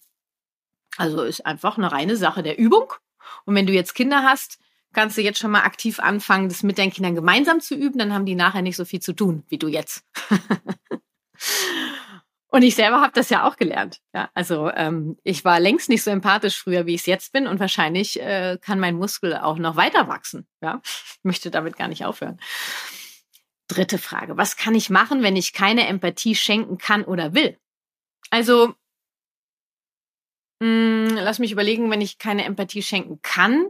Also 0.97 1.23
ist 1.23 1.47
einfach 1.47 1.79
eine 1.79 1.91
reine 1.91 2.17
Sache 2.17 2.43
der 2.43 2.59
Übung 2.59 2.93
und 3.45 3.55
wenn 3.55 3.67
du 3.67 3.73
jetzt 3.73 3.95
Kinder 3.95 4.23
hast, 4.23 4.59
kannst 4.93 5.17
du 5.17 5.23
jetzt 5.23 5.39
schon 5.39 5.51
mal 5.51 5.63
aktiv 5.63 5.99
anfangen, 5.99 6.49
das 6.49 6.63
mit 6.63 6.79
deinen 6.79 6.93
Kindern 6.93 7.15
gemeinsam 7.15 7.61
zu 7.61 7.75
üben, 7.75 7.99
dann 7.99 8.13
haben 8.13 8.27
die 8.27 8.35
nachher 8.35 8.63
nicht 8.63 8.77
so 8.77 8.85
viel 8.85 9.01
zu 9.01 9.13
tun 9.13 9.45
wie 9.49 9.59
du 9.59 9.69
jetzt. 9.69 10.05
und 12.49 12.63
ich 12.63 12.75
selber 12.75 13.01
habe 13.01 13.13
das 13.15 13.31
ja 13.31 13.47
auch 13.47 13.57
gelernt. 13.57 14.01
Ja, 14.15 14.31
also 14.35 14.71
ähm, 14.71 15.17
ich 15.25 15.45
war 15.45 15.61
längst 15.61 15.89
nicht 15.89 16.03
so 16.03 16.11
empathisch 16.11 16.59
früher, 16.59 16.87
wie 16.87 16.95
ich 16.95 17.01
es 17.01 17.07
jetzt 17.07 17.33
bin, 17.33 17.47
und 17.47 17.61
wahrscheinlich 17.61 18.21
äh, 18.21 18.59
kann 18.61 18.79
mein 18.79 18.97
Muskel 18.97 19.37
auch 19.37 19.59
noch 19.59 19.77
weiter 19.77 20.09
wachsen. 20.09 20.47
Ja, 20.61 20.81
ich 20.85 21.19
möchte 21.23 21.51
damit 21.51 21.77
gar 21.77 21.89
nicht 21.89 22.05
aufhören. 22.05 22.39
Dritte 23.69 23.99
Frage: 23.99 24.37
Was 24.37 24.57
kann 24.57 24.75
ich 24.75 24.91
machen, 24.91 25.23
wenn 25.23 25.37
ich 25.37 25.53
keine 25.53 25.87
Empathie 25.87 26.35
schenken 26.35 26.79
kann 26.79 27.05
oder 27.05 27.35
will? 27.35 27.59
Also 28.31 28.75
hm, 30.63 31.17
lass 31.17 31.41
mich 31.41 31.51
überlegen, 31.51 31.91
wenn 31.91 32.01
ich 32.01 32.19
keine 32.19 32.45
Empathie 32.45 32.83
schenken 32.83 33.19
kann. 33.23 33.67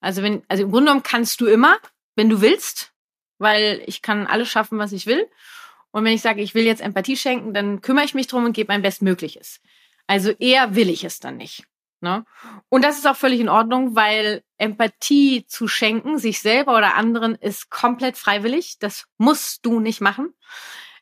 Also 0.00 0.22
wenn, 0.22 0.42
also 0.48 0.62
im 0.62 0.70
Grunde 0.70 0.86
genommen 0.86 1.02
kannst 1.02 1.38
du 1.42 1.46
immer, 1.46 1.76
wenn 2.16 2.30
du 2.30 2.40
willst, 2.40 2.94
weil 3.36 3.82
ich 3.84 4.00
kann 4.00 4.26
alles 4.26 4.48
schaffen, 4.48 4.78
was 4.78 4.92
ich 4.92 5.06
will. 5.06 5.28
Und 5.90 6.04
wenn 6.04 6.14
ich 6.14 6.22
sage, 6.22 6.40
ich 6.40 6.54
will 6.54 6.64
jetzt 6.64 6.80
Empathie 6.80 7.18
schenken, 7.18 7.52
dann 7.52 7.82
kümmere 7.82 8.06
ich 8.06 8.14
mich 8.14 8.26
drum 8.26 8.46
und 8.46 8.54
gebe 8.54 8.72
mein 8.72 8.80
Bestmögliches. 8.80 9.60
Also 10.06 10.30
eher 10.30 10.74
will 10.74 10.88
ich 10.88 11.04
es 11.04 11.20
dann 11.20 11.36
nicht. 11.36 11.64
Ne? 12.00 12.24
Und 12.70 12.84
das 12.84 12.96
ist 12.96 13.06
auch 13.06 13.16
völlig 13.16 13.40
in 13.40 13.50
Ordnung, 13.50 13.94
weil 13.94 14.42
Empathie 14.56 15.44
zu 15.46 15.68
schenken, 15.68 16.16
sich 16.16 16.40
selber 16.40 16.74
oder 16.74 16.94
anderen, 16.94 17.34
ist 17.34 17.68
komplett 17.68 18.16
freiwillig. 18.16 18.78
Das 18.78 19.04
musst 19.18 19.66
du 19.66 19.78
nicht 19.78 20.00
machen. 20.00 20.32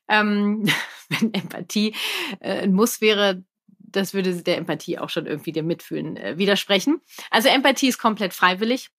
Ähm, 0.08 0.68
wenn 1.08 1.32
Empathie 1.32 1.94
äh, 2.40 2.62
ein 2.62 2.72
Muss 2.72 3.00
wäre, 3.00 3.44
das 3.92 4.14
würde 4.14 4.34
der 4.42 4.58
Empathie 4.58 4.98
auch 4.98 5.10
schon 5.10 5.26
irgendwie 5.26 5.52
dem 5.52 5.66
Mitfühlen 5.66 6.16
äh, 6.16 6.38
widersprechen. 6.38 7.00
Also 7.30 7.48
Empathie 7.48 7.88
ist 7.88 7.98
komplett 7.98 8.34
freiwillig. 8.34 8.90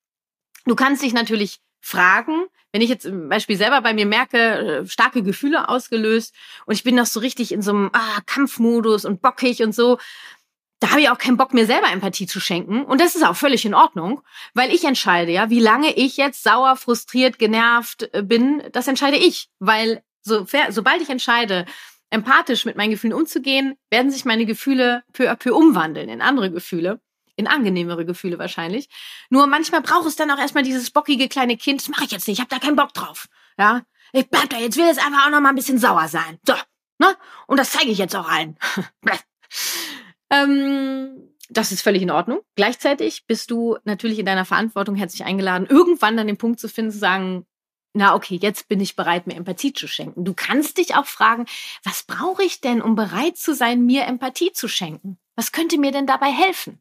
Du 0.66 0.74
kannst 0.74 1.02
dich 1.02 1.12
natürlich 1.12 1.58
fragen, 1.80 2.46
wenn 2.72 2.82
ich 2.82 2.88
jetzt 2.88 3.02
zum 3.02 3.28
Beispiel 3.28 3.56
selber 3.56 3.80
bei 3.80 3.94
mir 3.94 4.06
merke, 4.06 4.38
äh, 4.82 4.86
starke 4.86 5.22
Gefühle 5.22 5.68
ausgelöst 5.68 6.34
und 6.66 6.74
ich 6.74 6.84
bin 6.84 6.94
noch 6.94 7.06
so 7.06 7.20
richtig 7.20 7.52
in 7.52 7.62
so 7.62 7.72
einem 7.72 7.90
ah, 7.92 8.20
Kampfmodus 8.26 9.04
und 9.04 9.22
bockig 9.22 9.62
und 9.62 9.74
so, 9.74 9.98
da 10.80 10.90
habe 10.90 11.02
ich 11.02 11.10
auch 11.10 11.18
keinen 11.18 11.36
Bock, 11.36 11.52
mir 11.52 11.66
selber 11.66 11.92
Empathie 11.92 12.26
zu 12.26 12.40
schenken. 12.40 12.84
Und 12.84 13.00
das 13.02 13.14
ist 13.14 13.22
auch 13.22 13.36
völlig 13.36 13.66
in 13.66 13.74
Ordnung, 13.74 14.22
weil 14.54 14.72
ich 14.72 14.84
entscheide 14.84 15.30
ja, 15.30 15.50
wie 15.50 15.60
lange 15.60 15.92
ich 15.92 16.16
jetzt 16.16 16.42
sauer, 16.42 16.74
frustriert, 16.76 17.38
genervt 17.38 18.08
äh, 18.14 18.22
bin, 18.22 18.62
das 18.72 18.88
entscheide 18.88 19.18
ich. 19.18 19.50
Weil 19.58 20.02
so, 20.22 20.46
sobald 20.70 21.02
ich 21.02 21.10
entscheide, 21.10 21.66
empathisch 22.10 22.64
mit 22.64 22.76
meinen 22.76 22.90
Gefühlen 22.90 23.14
umzugehen, 23.14 23.76
werden 23.90 24.10
sich 24.10 24.24
meine 24.24 24.46
Gefühle 24.46 25.02
peu 25.12 25.30
à 25.30 25.36
peu 25.36 25.54
umwandeln 25.54 26.08
in 26.08 26.20
andere 26.20 26.50
Gefühle, 26.50 27.00
in 27.36 27.46
angenehmere 27.46 28.04
Gefühle 28.04 28.38
wahrscheinlich. 28.38 28.88
Nur 29.30 29.46
manchmal 29.46 29.80
braucht 29.80 30.06
es 30.06 30.16
dann 30.16 30.30
auch 30.30 30.38
erstmal 30.38 30.64
dieses 30.64 30.90
bockige 30.90 31.28
kleine 31.28 31.56
Kind, 31.56 31.80
das 31.80 31.88
mache 31.88 32.04
ich 32.04 32.10
jetzt 32.10 32.26
nicht, 32.28 32.38
ich 32.38 32.40
habe 32.40 32.54
da 32.54 32.58
keinen 32.58 32.76
Bock 32.76 32.92
drauf. 32.92 33.26
Ja, 33.58 33.82
ich 34.12 34.28
bleib 34.28 34.50
da 34.50 34.58
jetzt, 34.58 34.76
will 34.76 34.86
jetzt 34.86 35.04
einfach 35.04 35.26
auch 35.26 35.30
noch 35.30 35.40
mal 35.40 35.50
ein 35.50 35.54
bisschen 35.54 35.78
sauer 35.78 36.08
sein. 36.08 36.38
So, 36.46 36.54
ne? 36.98 37.16
Und 37.46 37.58
das 37.58 37.70
zeige 37.70 37.90
ich 37.90 37.98
jetzt 37.98 38.16
auch 38.16 38.28
allen. 38.28 38.58
ähm, 40.30 41.30
das 41.50 41.72
ist 41.72 41.82
völlig 41.82 42.02
in 42.02 42.10
Ordnung. 42.10 42.40
Gleichzeitig 42.54 43.26
bist 43.26 43.50
du 43.50 43.76
natürlich 43.84 44.18
in 44.18 44.26
deiner 44.26 44.44
Verantwortung 44.44 44.94
herzlich 44.94 45.24
eingeladen, 45.24 45.66
irgendwann 45.68 46.16
dann 46.16 46.26
den 46.26 46.38
Punkt 46.38 46.60
zu 46.60 46.68
finden, 46.68 46.92
zu 46.92 46.98
sagen, 46.98 47.46
na 47.92 48.14
okay, 48.14 48.38
jetzt 48.40 48.68
bin 48.68 48.80
ich 48.80 48.96
bereit, 48.96 49.26
mir 49.26 49.34
Empathie 49.34 49.72
zu 49.72 49.88
schenken. 49.88 50.24
Du 50.24 50.34
kannst 50.34 50.78
dich 50.78 50.94
auch 50.94 51.06
fragen, 51.06 51.46
was 51.82 52.04
brauche 52.04 52.44
ich 52.44 52.60
denn, 52.60 52.82
um 52.82 52.94
bereit 52.94 53.36
zu 53.36 53.54
sein, 53.54 53.84
mir 53.84 54.04
Empathie 54.04 54.52
zu 54.52 54.68
schenken? 54.68 55.18
Was 55.34 55.52
könnte 55.52 55.78
mir 55.78 55.90
denn 55.90 56.06
dabei 56.06 56.30
helfen? 56.30 56.80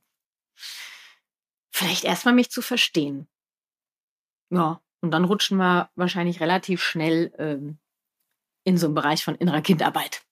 Vielleicht 1.71 2.03
erstmal 2.03 2.33
mich 2.33 2.51
zu 2.51 2.61
verstehen. 2.61 3.27
Ja, 4.51 4.81
und 5.01 5.11
dann 5.11 5.25
rutschen 5.25 5.57
wir 5.57 5.89
wahrscheinlich 5.95 6.41
relativ 6.41 6.83
schnell 6.83 7.33
ähm, 7.37 7.79
in 8.63 8.77
so 8.77 8.87
einen 8.87 8.95
Bereich 8.95 9.23
von 9.23 9.35
innerer 9.35 9.61
Kindarbeit. 9.61 10.23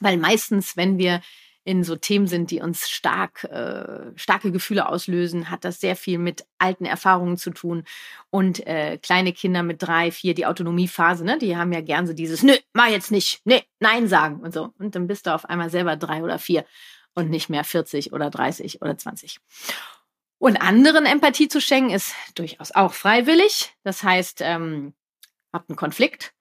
Weil 0.00 0.16
meistens, 0.16 0.76
wenn 0.76 0.98
wir 0.98 1.22
in 1.64 1.84
so 1.84 1.94
Themen 1.96 2.26
sind, 2.26 2.50
die 2.50 2.60
uns 2.60 2.90
stark, 2.90 3.44
äh, 3.44 4.10
starke 4.16 4.50
Gefühle 4.50 4.88
auslösen, 4.88 5.48
hat 5.50 5.64
das 5.64 5.80
sehr 5.80 5.94
viel 5.94 6.18
mit 6.18 6.44
alten 6.58 6.84
Erfahrungen 6.84 7.36
zu 7.36 7.50
tun. 7.50 7.84
Und 8.30 8.66
äh, 8.66 8.98
kleine 8.98 9.32
Kinder 9.32 9.62
mit 9.62 9.82
drei, 9.82 10.10
vier, 10.10 10.34
die 10.34 10.46
Autonomiephase, 10.46 11.24
ne, 11.24 11.38
die 11.38 11.56
haben 11.56 11.72
ja 11.72 11.80
gern 11.80 12.06
so 12.06 12.12
dieses, 12.12 12.42
nö, 12.42 12.56
mach 12.72 12.88
jetzt 12.88 13.12
nicht, 13.12 13.40
nee, 13.44 13.62
nein 13.78 14.08
sagen 14.08 14.40
und 14.40 14.52
so. 14.52 14.72
Und 14.78 14.96
dann 14.96 15.06
bist 15.06 15.26
du 15.26 15.34
auf 15.34 15.44
einmal 15.44 15.70
selber 15.70 15.96
drei 15.96 16.22
oder 16.22 16.38
vier 16.38 16.64
und 17.14 17.30
nicht 17.30 17.48
mehr 17.48 17.64
40 17.64 18.12
oder 18.12 18.30
30 18.30 18.82
oder 18.82 18.96
20. 18.96 19.38
Und 20.38 20.56
anderen 20.56 21.06
Empathie 21.06 21.46
zu 21.46 21.60
schenken 21.60 21.90
ist 21.90 22.14
durchaus 22.34 22.72
auch 22.72 22.94
freiwillig. 22.94 23.72
Das 23.84 24.02
heißt, 24.02 24.40
ähm, 24.42 24.94
habt 25.52 25.70
einen 25.70 25.76
Konflikt, 25.76 26.34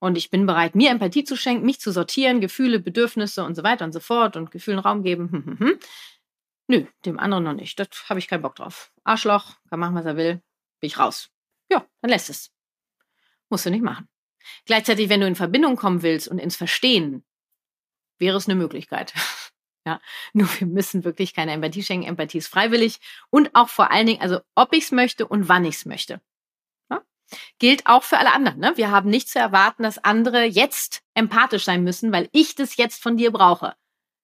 und 0.00 0.16
ich 0.16 0.30
bin 0.30 0.46
bereit, 0.46 0.74
mir 0.74 0.90
Empathie 0.90 1.24
zu 1.24 1.36
schenken, 1.36 1.64
mich 1.64 1.78
zu 1.78 1.92
sortieren, 1.92 2.40
Gefühle, 2.40 2.80
Bedürfnisse 2.80 3.44
und 3.44 3.54
so 3.54 3.62
weiter 3.62 3.84
und 3.84 3.92
so 3.92 4.00
fort 4.00 4.36
und 4.36 4.50
Gefühlen 4.50 4.78
Raum 4.78 5.02
geben. 5.02 5.30
Hm, 5.30 5.44
hm, 5.44 5.58
hm. 5.58 5.78
Nö, 6.66 6.86
dem 7.04 7.18
anderen 7.18 7.44
noch 7.44 7.52
nicht. 7.52 7.78
Das 7.78 7.88
habe 8.08 8.18
ich 8.18 8.26
keinen 8.26 8.42
Bock 8.42 8.56
drauf. 8.56 8.92
Arschloch, 9.04 9.56
kann 9.68 9.78
machen, 9.78 9.94
was 9.94 10.06
er 10.06 10.16
will. 10.16 10.42
Bin 10.80 10.86
ich 10.86 10.98
raus. 10.98 11.30
Ja, 11.70 11.84
dann 12.00 12.10
lässt 12.10 12.30
es. 12.30 12.50
Musst 13.50 13.66
du 13.66 13.70
nicht 13.70 13.82
machen. 13.82 14.08
Gleichzeitig, 14.64 15.08
wenn 15.08 15.20
du 15.20 15.26
in 15.26 15.36
Verbindung 15.36 15.76
kommen 15.76 16.02
willst 16.02 16.28
und 16.28 16.38
ins 16.38 16.56
Verstehen, 16.56 17.24
wäre 18.18 18.36
es 18.36 18.48
eine 18.48 18.54
Möglichkeit. 18.54 19.12
ja, 19.86 20.00
nur 20.32 20.48
wir 20.58 20.66
müssen 20.66 21.04
wirklich 21.04 21.34
keine 21.34 21.52
Empathie 21.52 21.82
schenken. 21.82 22.06
Empathie 22.06 22.38
ist 22.38 22.48
freiwillig 22.48 23.00
und 23.28 23.50
auch 23.54 23.68
vor 23.68 23.90
allen 23.90 24.06
Dingen, 24.06 24.22
also 24.22 24.40
ob 24.54 24.72
ich 24.72 24.84
es 24.84 24.92
möchte 24.92 25.26
und 25.26 25.48
wann 25.48 25.64
ich 25.64 25.74
es 25.74 25.86
möchte. 25.86 26.22
Gilt 27.58 27.86
auch 27.86 28.02
für 28.02 28.18
alle 28.18 28.32
anderen. 28.32 28.58
Ne? 28.60 28.72
Wir 28.76 28.90
haben 28.90 29.10
nicht 29.10 29.28
zu 29.28 29.38
erwarten, 29.38 29.82
dass 29.82 29.98
andere 29.98 30.44
jetzt 30.44 31.02
empathisch 31.14 31.64
sein 31.64 31.84
müssen, 31.84 32.12
weil 32.12 32.28
ich 32.32 32.54
das 32.54 32.76
jetzt 32.76 33.02
von 33.02 33.16
dir 33.16 33.30
brauche. 33.30 33.74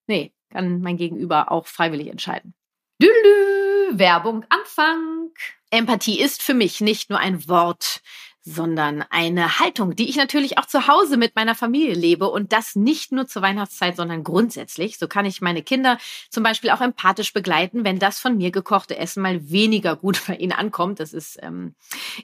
Nee, 0.06 0.32
kann 0.50 0.80
mein 0.80 0.96
Gegenüber 0.96 1.50
auch 1.50 1.66
freiwillig 1.66 2.08
entscheiden. 2.08 2.54
Lülü, 3.00 3.98
Werbung 3.98 4.44
Anfang. 4.48 5.30
Empathie 5.70 6.20
ist 6.20 6.42
für 6.42 6.54
mich 6.54 6.80
nicht 6.80 7.10
nur 7.10 7.18
ein 7.18 7.48
Wort, 7.48 8.00
sondern 8.46 9.04
eine 9.10 9.58
Haltung, 9.58 9.96
die 9.96 10.08
ich 10.08 10.14
natürlich 10.14 10.56
auch 10.56 10.66
zu 10.66 10.86
Hause 10.86 11.16
mit 11.16 11.34
meiner 11.34 11.56
Familie 11.56 11.94
lebe 11.94 12.30
und 12.30 12.52
das 12.52 12.76
nicht 12.76 13.10
nur 13.10 13.26
zur 13.26 13.42
Weihnachtszeit, 13.42 13.96
sondern 13.96 14.22
grundsätzlich. 14.22 14.98
So 14.98 15.08
kann 15.08 15.26
ich 15.26 15.40
meine 15.40 15.64
Kinder 15.64 15.98
zum 16.30 16.44
Beispiel 16.44 16.70
auch 16.70 16.80
empathisch 16.80 17.32
begleiten, 17.32 17.84
wenn 17.84 17.98
das 17.98 18.20
von 18.20 18.36
mir 18.36 18.52
gekochte 18.52 18.96
Essen 18.96 19.20
mal 19.20 19.50
weniger 19.50 19.96
gut 19.96 20.22
bei 20.28 20.36
ihnen 20.36 20.52
ankommt. 20.52 21.00
Das 21.00 21.12
ist 21.12 21.38
ähm, 21.42 21.74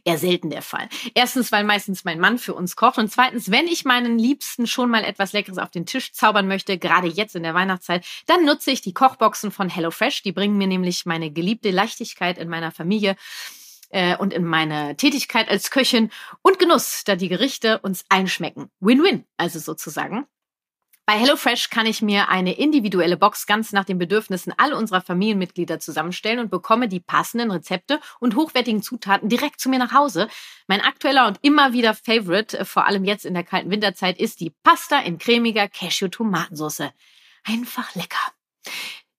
eher 0.04 0.16
selten 0.16 0.50
der 0.50 0.62
Fall. 0.62 0.88
Erstens, 1.14 1.50
weil 1.50 1.64
meistens 1.64 2.04
mein 2.04 2.20
Mann 2.20 2.38
für 2.38 2.54
uns 2.54 2.76
kocht 2.76 2.98
und 2.98 3.10
zweitens, 3.10 3.50
wenn 3.50 3.66
ich 3.66 3.84
meinen 3.84 4.16
Liebsten 4.16 4.68
schon 4.68 4.90
mal 4.90 5.02
etwas 5.02 5.32
Leckeres 5.32 5.58
auf 5.58 5.72
den 5.72 5.86
Tisch 5.86 6.12
zaubern 6.12 6.46
möchte, 6.46 6.78
gerade 6.78 7.08
jetzt 7.08 7.34
in 7.34 7.42
der 7.42 7.54
Weihnachtszeit, 7.54 8.06
dann 8.26 8.44
nutze 8.44 8.70
ich 8.70 8.80
die 8.80 8.94
Kochboxen 8.94 9.50
von 9.50 9.68
HelloFresh. 9.68 10.22
Die 10.22 10.32
bringen 10.32 10.56
mir 10.56 10.68
nämlich 10.68 11.04
meine 11.04 11.32
geliebte 11.32 11.72
Leichtigkeit 11.72 12.38
in 12.38 12.48
meiner 12.48 12.70
Familie 12.70 13.16
äh, 13.92 14.16
und 14.16 14.32
in 14.32 14.44
meine 14.44 14.96
Tätigkeit 14.96 15.48
als 15.48 15.70
Köchin 15.70 16.10
und 16.42 16.58
Genuss, 16.58 17.04
da 17.04 17.14
die 17.14 17.28
Gerichte 17.28 17.78
uns 17.78 18.04
einschmecken. 18.08 18.70
Win-win, 18.80 19.24
also 19.36 19.60
sozusagen. 19.60 20.26
Bei 21.04 21.14
HelloFresh 21.14 21.68
kann 21.70 21.86
ich 21.86 22.00
mir 22.00 22.28
eine 22.28 22.56
individuelle 22.56 23.16
Box 23.16 23.46
ganz 23.46 23.72
nach 23.72 23.84
den 23.84 23.98
Bedürfnissen 23.98 24.54
all 24.56 24.72
unserer 24.72 25.00
Familienmitglieder 25.00 25.80
zusammenstellen 25.80 26.38
und 26.38 26.50
bekomme 26.50 26.88
die 26.88 27.00
passenden 27.00 27.50
Rezepte 27.50 28.00
und 28.20 28.36
hochwertigen 28.36 28.82
Zutaten 28.82 29.28
direkt 29.28 29.60
zu 29.60 29.68
mir 29.68 29.80
nach 29.80 29.92
Hause. 29.92 30.28
Mein 30.68 30.80
aktueller 30.80 31.26
und 31.26 31.38
immer 31.42 31.72
wieder 31.72 31.94
Favorite, 31.94 32.56
äh, 32.56 32.64
vor 32.64 32.86
allem 32.86 33.04
jetzt 33.04 33.26
in 33.26 33.34
der 33.34 33.42
kalten 33.42 33.70
Winterzeit, 33.70 34.18
ist 34.20 34.40
die 34.40 34.54
Pasta 34.62 35.00
in 35.00 35.18
cremiger 35.18 35.68
Cashew-Tomatensauce. 35.68 36.92
Einfach 37.44 37.94
lecker. 37.96 38.32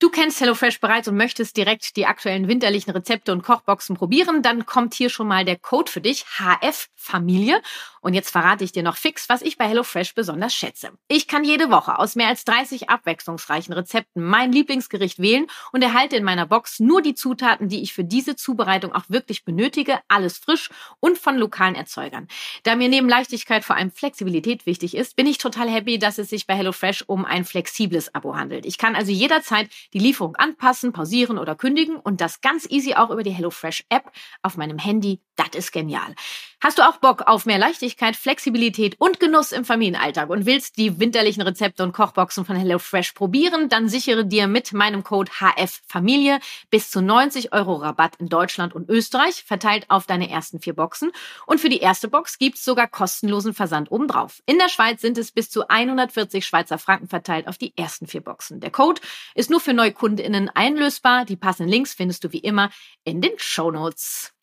Du 0.04 0.10
kennst 0.10 0.42
HelloFresh 0.42 0.82
bereits 0.82 1.08
und 1.08 1.16
möchtest 1.16 1.56
direkt 1.56 1.96
die 1.96 2.06
aktuellen 2.06 2.50
winterlichen 2.50 2.92
Rezepte 2.92 3.32
und 3.32 3.42
Kochboxen 3.42 3.96
probieren, 3.96 4.42
dann 4.42 4.66
kommt 4.66 4.96
hier 4.96 5.10
schon 5.10 5.30
mal 5.30 5.46
der 5.46 5.58
Code 5.58 5.90
für 5.90 6.02
dich, 6.02 6.26
HF 6.26 6.90
Familie. 6.94 7.62
Und 8.02 8.14
jetzt 8.14 8.32
verrate 8.32 8.66
ich 8.66 8.74
dir 8.74 8.84
noch 8.84 8.98
fix, 8.98 9.30
was 9.30 9.42
ich 9.42 9.58
bei 9.58 9.66
HelloFresh 9.66 10.14
besonders 10.14 10.54
schätze. 10.54 10.92
Ich 11.08 11.30
kann 11.30 11.46
jede 11.46 11.72
Woche 11.72 12.00
aus 12.00 12.16
mehr 12.16 12.28
als 12.28 12.44
30 12.44 12.90
abwechslungsreichen 12.90 13.74
Rezepten 13.74 14.24
mein 14.24 14.52
Lieblingsgericht 14.52 15.20
wählen 15.20 15.48
und 15.72 15.82
erhalte 15.82 16.18
in 16.18 16.26
meiner 16.26 16.48
Box 16.48 16.82
nur 16.82 17.02
die 17.02 17.16
Zutaten, 17.16 17.70
die 17.70 17.82
ich 17.82 17.94
für 17.94 18.04
diese 18.04 18.36
Zubereitung 18.36 18.94
auch 18.94 19.06
wirklich 19.08 19.46
benötige, 19.46 20.00
alles 20.10 20.38
frisch 20.38 20.70
und 21.00 21.18
von 21.18 21.38
lokalen 21.38 21.76
Erzeugern. 21.76 22.28
Da 22.64 22.76
mir 22.76 22.90
neben 22.90 23.08
Leichtigkeit 23.08 23.64
vor 23.64 23.78
allem 23.78 23.92
Flexibilität 23.92 24.66
wichtig 24.66 24.98
ist, 24.98 25.16
bin 25.16 25.28
ich 25.28 25.38
total 25.38 25.70
happy, 25.70 25.98
dass 25.98 26.18
es 26.18 26.30
sich 26.30 26.46
bei 26.46 26.56
HelloFresh 26.56 27.06
um 27.08 27.24
ein 27.24 27.46
flexibles 27.46 28.14
Abo 28.14 28.36
handelt. 28.36 28.66
Ich 28.66 28.78
kann 28.78 28.98
also 28.98 29.14
jederzeit 29.14 29.70
die 29.94 30.00
Lieferung 30.00 30.36
anpassen, 30.36 30.92
pausieren 30.92 31.38
oder 31.38 31.56
kündigen 31.56 31.96
und 31.98 32.22
das 32.22 32.42
ganz 32.42 32.70
easy 32.70 32.96
auch 32.96 33.10
über 33.10 33.24
die 33.24 33.32
HelloFresh 33.32 33.86
App 33.90 34.12
auf 34.42 34.58
meinem 34.58 34.80
Handy. 34.80 35.22
Das 35.36 35.50
ist 35.56 35.72
genial. 35.72 36.14
Hast 36.62 36.78
du 36.78 36.88
auch 36.88 36.98
Bock 36.98 37.24
auf 37.28 37.46
mehr 37.46 37.58
Leichtigkeit, 37.58 38.16
Flexibilität 38.16 38.96
und 39.00 39.20
Genuss 39.20 39.52
im 39.52 39.66
Familienalltag 39.66 40.30
und 40.30 40.46
willst 40.46 40.78
die 40.78 41.00
winterlichen 41.00 41.42
Rezepte 41.42 41.84
und 41.84 41.92
Kochboxen 41.92 42.46
von 42.46 42.56
HelloFresh 42.56 43.12
probieren? 43.12 43.68
Dann 43.68 43.90
sichere 43.90 44.26
dir 44.26 44.48
mit 44.48 44.72
meinem 44.72 45.04
Code 45.04 45.32
HF 45.32 45.82
Familie 45.88 46.40
bis 46.70 46.90
zu 46.90 47.02
90 47.02 47.52
Euro 47.52 47.76
Rabatt 47.76 48.16
in 48.18 48.30
Deutschland 48.30 48.74
und 48.74 48.90
Österreich, 48.90 49.44
verteilt 49.44 49.90
auf 49.90 50.06
deine 50.06 50.30
ersten 50.30 50.62
vier 50.62 50.74
Boxen. 50.74 51.12
Und 51.46 51.60
für 51.60 51.70
die 51.70 51.80
erste 51.80 52.08
Box 52.08 52.38
gibt's 52.38 52.64
sogar 52.64 52.88
kostenlosen 52.88 53.54
Versand 53.54 53.92
obendrauf. 53.92 54.42
In 54.46 54.58
der 54.58 54.70
Schweiz 54.70 55.02
sind 55.02 55.18
es 55.18 55.32
bis 55.32 55.50
zu 55.50 55.68
140 55.68 56.46
Schweizer 56.46 56.78
Franken 56.78 57.10
verteilt 57.10 57.48
auf 57.50 57.58
die 57.58 57.76
ersten 57.76 58.08
vier 58.08 58.22
Boxen. 58.22 58.62
Der 58.62 58.72
Code 58.72 59.02
ist 59.36 59.50
nur 59.50 59.60
für 59.60 59.74
NeukundInnen 59.84 60.50
einlösbar. 60.50 61.26
Die 61.26 61.36
passenden 61.36 61.70
Links 61.70 61.94
findest 61.94 62.24
du 62.24 62.32
wie 62.32 62.40
immer 62.40 62.70
in 63.04 63.22
den 63.22 63.34
Show 63.38 63.70
Notes. 63.72 64.34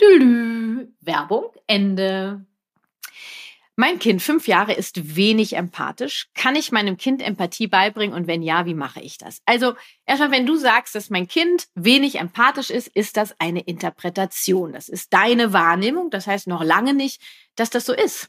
Werbung 1.01 1.51
Ende. 1.67 2.45
Mein 3.77 3.99
Kind, 3.99 4.21
fünf 4.21 4.47
Jahre, 4.47 4.75
ist 4.75 5.17
wenig 5.17 5.57
empathisch. 5.57 6.29
Kann 6.35 6.55
ich 6.55 6.71
meinem 6.71 6.99
Kind 6.99 7.23
Empathie 7.23 7.67
beibringen? 7.67 8.15
Und 8.15 8.27
wenn 8.27 8.43
ja, 8.43 8.67
wie 8.67 8.75
mache 8.75 9.01
ich 9.01 9.17
das? 9.17 9.41
Also, 9.47 9.75
erstmal, 10.05 10.33
wenn 10.33 10.45
du 10.45 10.57
sagst, 10.57 10.95
dass 10.95 11.09
mein 11.09 11.27
Kind 11.27 11.69
wenig 11.75 12.19
empathisch 12.19 12.69
ist, 12.69 12.89
ist 12.89 13.17
das 13.17 13.35
eine 13.39 13.61
Interpretation. 13.61 14.75
Das 14.75 14.91
ist 14.91 15.15
deine 15.15 15.55
Wahrnehmung. 15.55 16.11
Das 16.11 16.27
heißt 16.27 16.47
noch 16.47 16.63
lange 16.63 16.93
nicht, 16.93 17.23
dass 17.57 17.71
das 17.71 17.87
so 17.87 17.95
ist. 17.95 18.29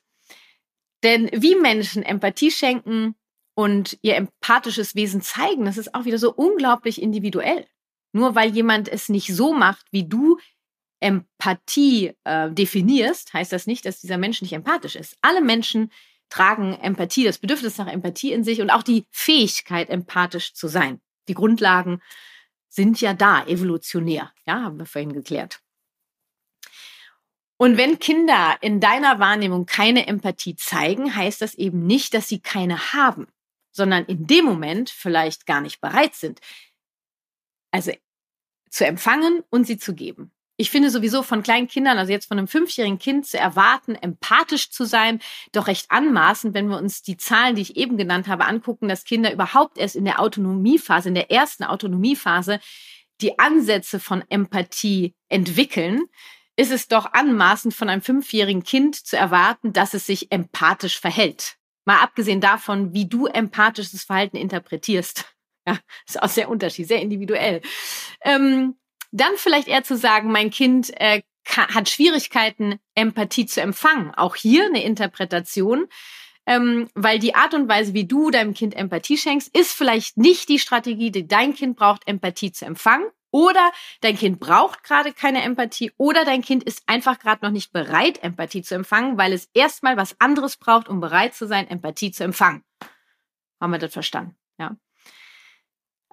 Denn 1.04 1.30
wie 1.34 1.56
Menschen 1.56 2.04
Empathie 2.04 2.52
schenken 2.52 3.16
und 3.54 3.98
ihr 4.02 4.16
empathisches 4.16 4.96
Wesen 4.96 5.22
zeigen, 5.22 5.66
das 5.66 5.78
ist 5.78 5.94
auch 5.94 6.06
wieder 6.06 6.18
so 6.18 6.34
unglaublich 6.34 7.02
individuell. 7.02 7.68
Nur 8.14 8.36
weil 8.36 8.52
jemand 8.52 8.88
es 8.90 9.10
nicht 9.10 9.34
so 9.34 9.54
macht, 9.54 9.86
wie 9.92 10.08
du 10.08 10.38
Empathie 11.00 12.14
äh, 12.24 12.52
definierst, 12.52 13.34
heißt 13.34 13.52
das 13.52 13.68
nicht, 13.68 13.86
dass 13.86 14.02
dieser 14.02 14.18
Mensch 14.18 14.42
nicht 14.42 14.54
empathisch 14.54 14.96
ist. 14.96 15.18
Alle 15.22 15.42
Menschen 15.42 15.92
tragen 16.30 16.74
Empathie, 16.76 17.24
das 17.24 17.40
Bedürfnis 17.40 17.78
nach 17.78 17.88
Empathie 17.88 18.32
in 18.32 18.44
sich 18.44 18.62
und 18.62 18.70
auch 18.70 18.84
die 18.84 19.06
Fähigkeit, 19.10 19.90
empathisch 19.90 20.54
zu 20.54 20.68
sein. 20.68 21.02
Die 21.28 21.34
Grundlagen 21.34 22.02
sind 22.70 23.02
ja 23.02 23.14
da, 23.14 23.46
evolutionär. 23.46 24.32
Ja, 24.46 24.62
haben 24.62 24.80
wir 24.80 24.86
vorhin 24.86 25.14
geklärt. 25.14 25.60
Und 27.58 27.78
wenn 27.78 28.00
Kinder 28.00 28.58
in 28.62 28.80
deiner 28.80 29.20
Wahrnehmung 29.20 29.66
keine 29.66 30.08
Empathie 30.08 30.56
zeigen, 30.56 31.16
heißt 31.16 31.42
das 31.42 31.54
eben 31.54 31.86
nicht, 31.86 32.14
dass 32.14 32.28
sie 32.28 32.40
keine 32.40 32.94
haben, 32.94 33.28
sondern 33.72 34.06
in 34.06 34.28
dem 34.28 34.46
Moment 34.46 34.90
vielleicht 34.90 35.46
gar 35.46 35.62
nicht 35.62 35.82
bereit 35.82 36.16
sind. 36.16 36.40
Also 37.72 37.92
zu 38.70 38.86
empfangen 38.86 39.44
und 39.50 39.66
sie 39.66 39.78
zu 39.78 39.94
geben. 39.94 40.32
Ich 40.58 40.70
finde 40.70 40.92
sowieso 40.92 41.24
von 41.24 41.42
kleinen 41.42 41.68
Kindern, 41.68 41.98
also 41.98 42.12
jetzt 42.12 42.28
von 42.28 42.38
einem 42.38 42.48
fünfjährigen 42.48 43.00
Kind 43.00 43.26
zu 43.26 43.40
erwarten, 43.40 43.96
empathisch 43.96 44.70
zu 44.70 44.86
sein, 44.86 45.20
doch 45.54 45.66
recht 45.66 45.90
anmaßend, 45.90 46.54
wenn 46.54 46.68
wir 46.68 46.78
uns 46.78 47.02
die 47.02 47.18
Zahlen, 47.18 47.56
die 47.56 47.64
ich 47.64 47.78
eben 47.78 47.98
genannt 47.98 48.28
habe, 48.28 48.46
angucken, 48.46 48.88
dass 48.88 49.04
Kinder 49.04 49.34
überhaupt 49.34 49.80
erst 49.80 49.96
in 49.96 50.06
der 50.06 50.20
Autonomiephase, 50.20 51.10
in 51.10 51.16
der 51.16 51.32
ersten 51.32 51.64
Autonomiephase, 51.64 52.60
die 53.22 53.40
Ansätze 53.40 54.00
von 54.00 54.24
Empathie 54.30 55.16
entwickeln, 55.30 56.04
ist 56.58 56.72
es 56.72 56.88
doch 56.88 57.12
anmaßend 57.12 57.74
von 57.74 57.90
einem 57.90 58.04
fünfjährigen 58.04 58.64
Kind 58.64 58.96
zu 58.96 59.18
erwarten, 59.18 59.74
dass 59.74 59.96
es 59.96 60.06
sich 60.06 60.32
empathisch 60.32 61.00
verhält. 61.00 61.58
Mal 61.86 62.00
abgesehen 62.00 62.42
davon, 62.42 62.94
wie 62.94 63.08
du 63.08 63.26
empathisches 63.26 64.04
Verhalten 64.04 64.38
interpretierst. 64.38 65.26
Ja, 65.68 65.78
ist 66.08 66.20
auch 66.20 66.28
sehr 66.28 66.50
unterschiedlich, 66.50 66.88
sehr 66.88 67.04
individuell. 67.04 67.62
Ähm, 68.24 68.80
dann 69.12 69.34
vielleicht 69.36 69.68
eher 69.68 69.84
zu 69.84 69.96
sagen, 69.96 70.32
mein 70.32 70.50
Kind 70.50 70.92
äh, 71.00 71.22
hat 71.46 71.88
Schwierigkeiten, 71.88 72.80
Empathie 72.96 73.46
zu 73.46 73.62
empfangen. 73.62 74.12
Auch 74.16 74.36
hier 74.36 74.66
eine 74.66 74.84
Interpretation. 74.84 75.86
Ähm, 76.48 76.90
weil 76.96 77.20
die 77.20 77.36
Art 77.36 77.54
und 77.54 77.70
Weise, 77.70 77.94
wie 77.94 78.08
du 78.08 78.32
deinem 78.32 78.56
Kind 78.56 78.76
Empathie 78.76 79.18
schenkst, 79.18 79.56
ist 79.56 79.74
vielleicht 79.74 80.18
nicht 80.18 80.50
die 80.50 80.58
Strategie, 80.58 81.12
die 81.12 81.28
dein 81.28 81.54
Kind 81.54 81.78
braucht, 81.78 82.08
Empathie 82.08 82.52
zu 82.52 82.66
empfangen. 82.66 83.06
Oder 83.32 83.72
dein 84.02 84.18
Kind 84.18 84.40
braucht 84.40 84.84
gerade 84.84 85.14
keine 85.14 85.42
Empathie 85.42 85.92
oder 85.98 86.26
dein 86.26 86.42
Kind 86.42 86.64
ist 86.64 86.84
einfach 86.86 87.18
gerade 87.18 87.46
noch 87.46 87.52
nicht 87.52 87.72
bereit, 87.72 88.22
Empathie 88.24 88.62
zu 88.62 88.76
empfangen, 88.76 89.18
weil 89.18 89.32
es 89.32 89.50
erstmal 89.54 89.96
was 89.96 90.20
anderes 90.20 90.58
braucht, 90.58 90.90
um 90.90 91.00
bereit 91.00 91.34
zu 91.34 91.48
sein, 91.48 91.68
Empathie 91.68 92.12
zu 92.12 92.26
empfangen. 92.26 92.64
Haben 93.60 93.72
wir 93.72 93.80
das 93.80 93.94
verstanden? 93.94 94.36
Ja. 94.60 94.76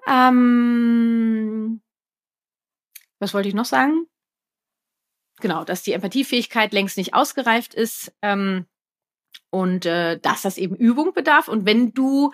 Ähm, 0.07 1.81
was 3.19 3.33
wollte 3.33 3.49
ich 3.49 3.55
noch 3.55 3.65
sagen? 3.65 4.07
Genau, 5.41 5.63
dass 5.63 5.83
die 5.83 5.93
Empathiefähigkeit 5.93 6.73
längst 6.73 6.97
nicht 6.97 7.13
ausgereift 7.13 7.73
ist 7.73 8.13
ähm, 8.21 8.65
und 9.49 9.85
äh, 9.85 10.19
dass 10.19 10.41
das 10.41 10.57
eben 10.57 10.75
Übung 10.75 11.13
bedarf. 11.13 11.47
Und 11.47 11.65
wenn 11.65 11.93
du 11.93 12.33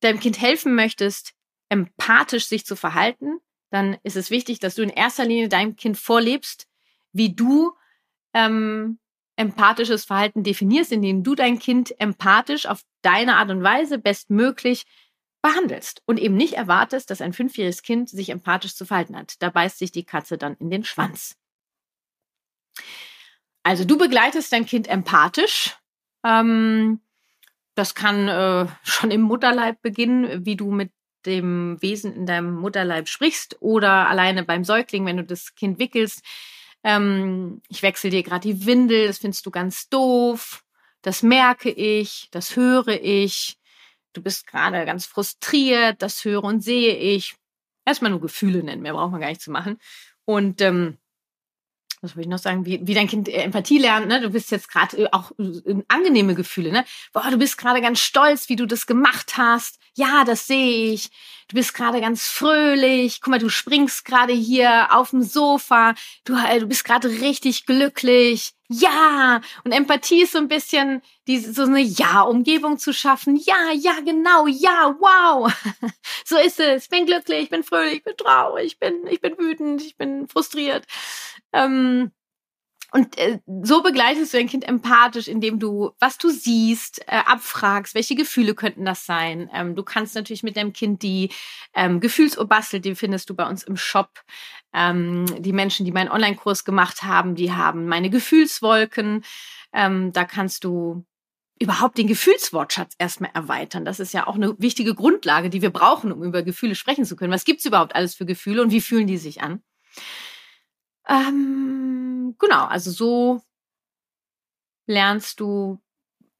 deinem 0.00 0.20
Kind 0.20 0.40
helfen 0.40 0.74
möchtest, 0.74 1.34
empathisch 1.68 2.46
sich 2.46 2.66
zu 2.66 2.76
verhalten, 2.76 3.40
dann 3.72 3.96
ist 4.02 4.16
es 4.16 4.30
wichtig, 4.30 4.60
dass 4.60 4.74
du 4.74 4.82
in 4.82 4.90
erster 4.90 5.24
Linie 5.24 5.48
deinem 5.48 5.76
Kind 5.76 5.96
vorlebst, 5.96 6.68
wie 7.12 7.34
du 7.34 7.72
ähm, 8.34 8.98
empathisches 9.36 10.04
Verhalten 10.04 10.42
definierst, 10.42 10.92
indem 10.92 11.22
du 11.22 11.34
dein 11.34 11.58
Kind 11.58 11.98
empathisch 11.98 12.66
auf 12.66 12.82
deine 13.00 13.36
Art 13.36 13.50
und 13.50 13.62
Weise 13.62 13.98
bestmöglich 13.98 14.84
behandelst 15.40 16.02
und 16.06 16.20
eben 16.20 16.36
nicht 16.36 16.52
erwartest, 16.52 17.10
dass 17.10 17.22
ein 17.22 17.32
fünfjähriges 17.32 17.82
Kind 17.82 18.10
sich 18.10 18.28
empathisch 18.28 18.76
zu 18.76 18.84
verhalten 18.84 19.16
hat. 19.16 19.42
Da 19.42 19.50
beißt 19.50 19.78
sich 19.78 19.90
die 19.90 20.04
Katze 20.04 20.38
dann 20.38 20.54
in 20.56 20.70
den 20.70 20.84
Schwanz. 20.84 21.36
Also 23.62 23.84
du 23.84 23.96
begleitest 23.96 24.52
dein 24.52 24.66
Kind 24.66 24.86
empathisch. 24.86 25.76
Ähm, 26.24 27.00
das 27.74 27.94
kann 27.94 28.28
äh, 28.28 28.66
schon 28.82 29.10
im 29.10 29.22
Mutterleib 29.22 29.80
beginnen, 29.80 30.44
wie 30.44 30.56
du 30.56 30.70
mit 30.70 30.92
dem 31.26 31.80
Wesen 31.80 32.14
in 32.14 32.26
deinem 32.26 32.54
Mutterleib 32.54 33.08
sprichst 33.08 33.56
oder 33.60 34.08
alleine 34.08 34.44
beim 34.44 34.64
Säugling, 34.64 35.06
wenn 35.06 35.16
du 35.16 35.24
das 35.24 35.54
Kind 35.54 35.78
wickelst. 35.78 36.22
Ähm, 36.84 37.62
ich 37.68 37.82
wechsle 37.82 38.10
dir 38.10 38.22
gerade 38.22 38.48
die 38.48 38.66
Windel, 38.66 39.06
das 39.06 39.18
findest 39.18 39.46
du 39.46 39.50
ganz 39.50 39.88
doof. 39.88 40.64
Das 41.02 41.22
merke 41.22 41.70
ich, 41.70 42.28
das 42.30 42.56
höre 42.56 42.88
ich 42.88 43.58
du 44.12 44.22
bist 44.22 44.46
gerade 44.46 44.84
ganz 44.84 45.06
frustriert, 45.06 46.02
das 46.02 46.24
höre 46.24 46.44
und 46.44 46.62
sehe 46.62 46.96
ich. 46.96 47.34
Erstmal 47.84 48.10
nur 48.10 48.20
Gefühle 48.20 48.62
nennen, 48.62 48.82
mehr 48.82 48.92
braucht 48.92 49.10
man 49.10 49.20
gar 49.20 49.28
nicht 49.28 49.40
zu 49.40 49.50
machen. 49.50 49.78
Und 50.24 50.60
ähm, 50.60 50.98
was 52.02 52.16
will 52.16 52.22
ich 52.22 52.28
noch 52.28 52.38
sagen, 52.38 52.66
wie, 52.66 52.80
wie 52.82 52.94
dein 52.94 53.06
Kind 53.06 53.28
Empathie 53.28 53.78
lernt, 53.78 54.08
ne? 54.08 54.20
Du 54.20 54.30
bist 54.30 54.50
jetzt 54.50 54.68
gerade 54.68 55.04
äh, 55.04 55.08
auch 55.12 55.30
äh, 55.38 55.82
angenehme 55.88 56.34
Gefühle, 56.34 56.72
ne? 56.72 56.84
Boah, 57.12 57.30
du 57.30 57.38
bist 57.38 57.56
gerade 57.56 57.80
ganz 57.80 58.00
stolz, 58.00 58.48
wie 58.48 58.56
du 58.56 58.66
das 58.66 58.86
gemacht 58.86 59.36
hast. 59.36 59.78
Ja, 59.94 60.24
das 60.24 60.46
sehe 60.46 60.92
ich. 60.92 61.10
Du 61.48 61.54
bist 61.54 61.74
gerade 61.74 62.00
ganz 62.00 62.26
fröhlich. 62.26 63.20
Guck 63.20 63.30
mal, 63.30 63.38
du 63.38 63.48
springst 63.48 64.04
gerade 64.04 64.32
hier 64.32 64.88
auf 64.90 65.10
dem 65.10 65.22
Sofa. 65.22 65.94
Du, 66.24 66.34
äh, 66.34 66.58
du 66.58 66.66
bist 66.66 66.84
gerade 66.84 67.08
richtig 67.08 67.66
glücklich. 67.66 68.52
Ja! 68.72 69.40
Und 69.64 69.72
Empathie 69.72 70.22
ist 70.22 70.32
so 70.32 70.38
ein 70.38 70.48
bisschen 70.48 71.02
die, 71.26 71.38
so 71.38 71.62
eine 71.62 71.80
Ja-Umgebung 71.80 72.78
zu 72.78 72.92
schaffen. 72.92 73.36
Ja, 73.36 73.72
ja, 73.72 74.00
genau, 74.04 74.46
ja, 74.46 74.96
wow. 74.98 75.52
so 76.24 76.36
ist 76.38 76.60
es. 76.60 76.84
Ich 76.84 76.88
bin 76.90 77.06
glücklich, 77.06 77.44
ich 77.44 77.50
bin 77.50 77.62
fröhlich, 77.62 77.96
ich 77.98 78.04
bin 78.04 78.16
traurig, 78.16 78.66
ich 78.66 78.78
bin, 78.78 79.06
ich 79.06 79.20
bin 79.20 79.38
wütend, 79.38 79.82
ich 79.82 79.96
bin 79.96 80.28
frustriert. 80.28 80.86
Ähm, 81.52 82.12
und 82.92 83.16
äh, 83.16 83.38
so 83.62 83.82
begleitest 83.82 84.34
du 84.34 84.36
dein 84.36 84.48
Kind 84.48 84.68
empathisch, 84.68 85.26
indem 85.26 85.58
du, 85.58 85.92
was 85.98 86.18
du 86.18 86.28
siehst, 86.28 87.00
äh, 87.08 87.22
abfragst, 87.24 87.94
welche 87.94 88.14
Gefühle 88.14 88.54
könnten 88.54 88.84
das 88.84 89.06
sein. 89.06 89.48
Ähm, 89.54 89.74
du 89.74 89.82
kannst 89.82 90.14
natürlich 90.14 90.42
mit 90.42 90.58
deinem 90.58 90.74
Kind 90.74 91.02
die 91.02 91.30
ähm, 91.74 92.00
Gefühlsobastel, 92.00 92.80
die 92.80 92.94
findest 92.94 93.30
du 93.30 93.34
bei 93.34 93.48
uns 93.48 93.62
im 93.62 93.78
Shop. 93.78 94.20
Ähm, 94.74 95.24
die 95.38 95.54
Menschen, 95.54 95.86
die 95.86 95.92
meinen 95.92 96.10
Online-Kurs 96.10 96.66
gemacht 96.66 97.02
haben, 97.02 97.34
die 97.34 97.52
haben 97.52 97.86
meine 97.86 98.10
Gefühlswolken. 98.10 99.24
Ähm, 99.72 100.12
da 100.12 100.24
kannst 100.24 100.64
du 100.64 101.06
überhaupt 101.58 101.96
den 101.96 102.08
Gefühlswortschatz 102.08 102.94
erstmal 102.98 103.30
erweitern. 103.32 103.86
Das 103.86 104.00
ist 104.00 104.12
ja 104.12 104.26
auch 104.26 104.34
eine 104.34 104.54
wichtige 104.58 104.94
Grundlage, 104.94 105.48
die 105.48 105.62
wir 105.62 105.70
brauchen, 105.70 106.12
um 106.12 106.22
über 106.22 106.42
Gefühle 106.42 106.74
sprechen 106.74 107.06
zu 107.06 107.16
können. 107.16 107.32
Was 107.32 107.46
gibt's 107.46 107.64
überhaupt 107.64 107.94
alles 107.94 108.14
für 108.14 108.26
Gefühle 108.26 108.60
und 108.60 108.70
wie 108.70 108.82
fühlen 108.82 109.06
die 109.06 109.16
sich 109.16 109.40
an? 109.40 109.62
Ähm, 111.08 112.11
genau, 112.38 112.66
also 112.66 112.90
so 112.90 113.42
lernst 114.86 115.40
du, 115.40 115.80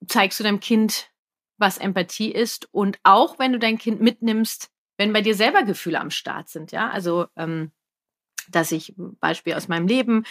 zeigst 0.06 0.38
du 0.40 0.44
deinem 0.44 0.60
Kind, 0.60 1.10
was 1.58 1.78
Empathie 1.78 2.32
ist. 2.32 2.68
Und 2.72 2.98
auch 3.02 3.38
wenn 3.38 3.52
du 3.52 3.58
dein 3.58 3.78
Kind 3.78 4.00
mitnimmst, 4.00 4.70
wenn 4.98 5.12
bei 5.12 5.22
dir 5.22 5.34
selber 5.34 5.62
Gefühle 5.62 6.00
am 6.00 6.10
Start 6.10 6.48
sind, 6.48 6.72
ja, 6.72 6.90
also 6.90 7.26
ähm, 7.36 7.72
dass 8.48 8.72
ich 8.72 8.94
Beispiel 8.96 9.54
aus 9.54 9.68
meinem 9.68 9.86
Leben, 9.86 10.24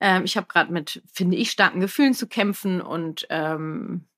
ähm, 0.00 0.24
ich 0.24 0.36
habe 0.36 0.48
gerade 0.48 0.72
mit, 0.72 1.02
finde 1.12 1.36
ich, 1.36 1.50
starken 1.50 1.80
Gefühlen 1.80 2.14
zu 2.14 2.26
kämpfen 2.26 2.80
und 2.80 3.26
ähm, 3.30 4.08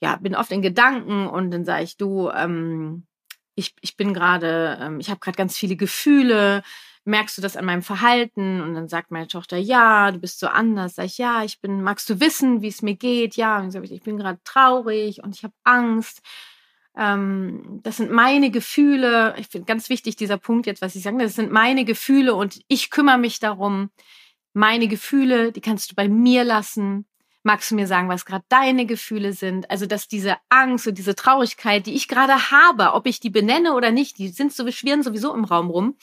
ja, 0.00 0.16
bin 0.16 0.34
oft 0.34 0.50
in 0.50 0.62
Gedanken 0.62 1.26
und 1.26 1.50
dann 1.50 1.64
sage 1.64 1.84
ich, 1.84 1.96
du, 1.96 2.30
ähm, 2.30 3.06
ich, 3.54 3.74
ich 3.82 3.96
bin 3.96 4.14
gerade, 4.14 4.78
ähm, 4.80 5.00
ich 5.00 5.10
habe 5.10 5.20
gerade 5.20 5.36
ganz 5.36 5.56
viele 5.56 5.76
Gefühle, 5.76 6.62
merkst 7.04 7.36
du 7.36 7.42
das 7.42 7.56
an 7.56 7.64
meinem 7.64 7.82
Verhalten? 7.82 8.60
Und 8.60 8.74
dann 8.74 8.88
sagt 8.88 9.10
meine 9.10 9.28
Tochter, 9.28 9.56
ja, 9.56 10.10
du 10.10 10.18
bist 10.18 10.40
so 10.40 10.46
anders. 10.46 10.96
Sag 10.96 11.06
ich, 11.06 11.18
ja, 11.18 11.44
ich 11.44 11.60
bin, 11.60 11.82
magst 11.82 12.08
du 12.08 12.20
wissen, 12.20 12.62
wie 12.62 12.68
es 12.68 12.82
mir 12.82 12.96
geht? 12.96 13.36
Ja, 13.36 13.56
und 13.56 13.64
dann 13.64 13.70
sage 13.70 13.84
ich, 13.84 13.92
ich 13.92 14.02
bin 14.02 14.16
gerade 14.16 14.40
traurig 14.44 15.22
und 15.22 15.36
ich 15.36 15.44
habe 15.44 15.54
Angst. 15.64 16.22
Ähm, 16.96 17.80
das 17.82 17.98
sind 17.98 18.10
meine 18.10 18.50
Gefühle. 18.50 19.34
Ich 19.38 19.48
finde 19.48 19.66
ganz 19.66 19.88
wichtig 19.88 20.16
dieser 20.16 20.38
Punkt 20.38 20.66
jetzt, 20.66 20.82
was 20.82 20.94
ich 20.94 21.02
sage. 21.02 21.18
Das 21.18 21.34
sind 21.34 21.52
meine 21.52 21.84
Gefühle 21.84 22.34
und 22.34 22.60
ich 22.68 22.90
kümmere 22.90 23.18
mich 23.18 23.40
darum. 23.40 23.90
Meine 24.54 24.88
Gefühle, 24.88 25.52
die 25.52 25.60
kannst 25.60 25.90
du 25.90 25.94
bei 25.94 26.08
mir 26.08 26.44
lassen. 26.44 27.06
Magst 27.42 27.70
du 27.70 27.74
mir 27.74 27.86
sagen, 27.86 28.08
was 28.08 28.24
gerade 28.24 28.44
deine 28.48 28.86
Gefühle 28.86 29.34
sind? 29.34 29.70
Also, 29.70 29.84
dass 29.84 30.08
diese 30.08 30.36
Angst 30.48 30.86
und 30.86 30.96
diese 30.96 31.14
Traurigkeit, 31.14 31.84
die 31.86 31.94
ich 31.94 32.08
gerade 32.08 32.50
habe, 32.50 32.94
ob 32.94 33.06
ich 33.06 33.20
die 33.20 33.28
benenne 33.28 33.74
oder 33.74 33.90
nicht, 33.90 34.16
die 34.16 34.28
sind 34.28 34.54
so, 34.54 34.70
schwirren 34.70 35.02
sowieso 35.02 35.34
im 35.34 35.44
Raum 35.44 35.68
rum 35.68 35.96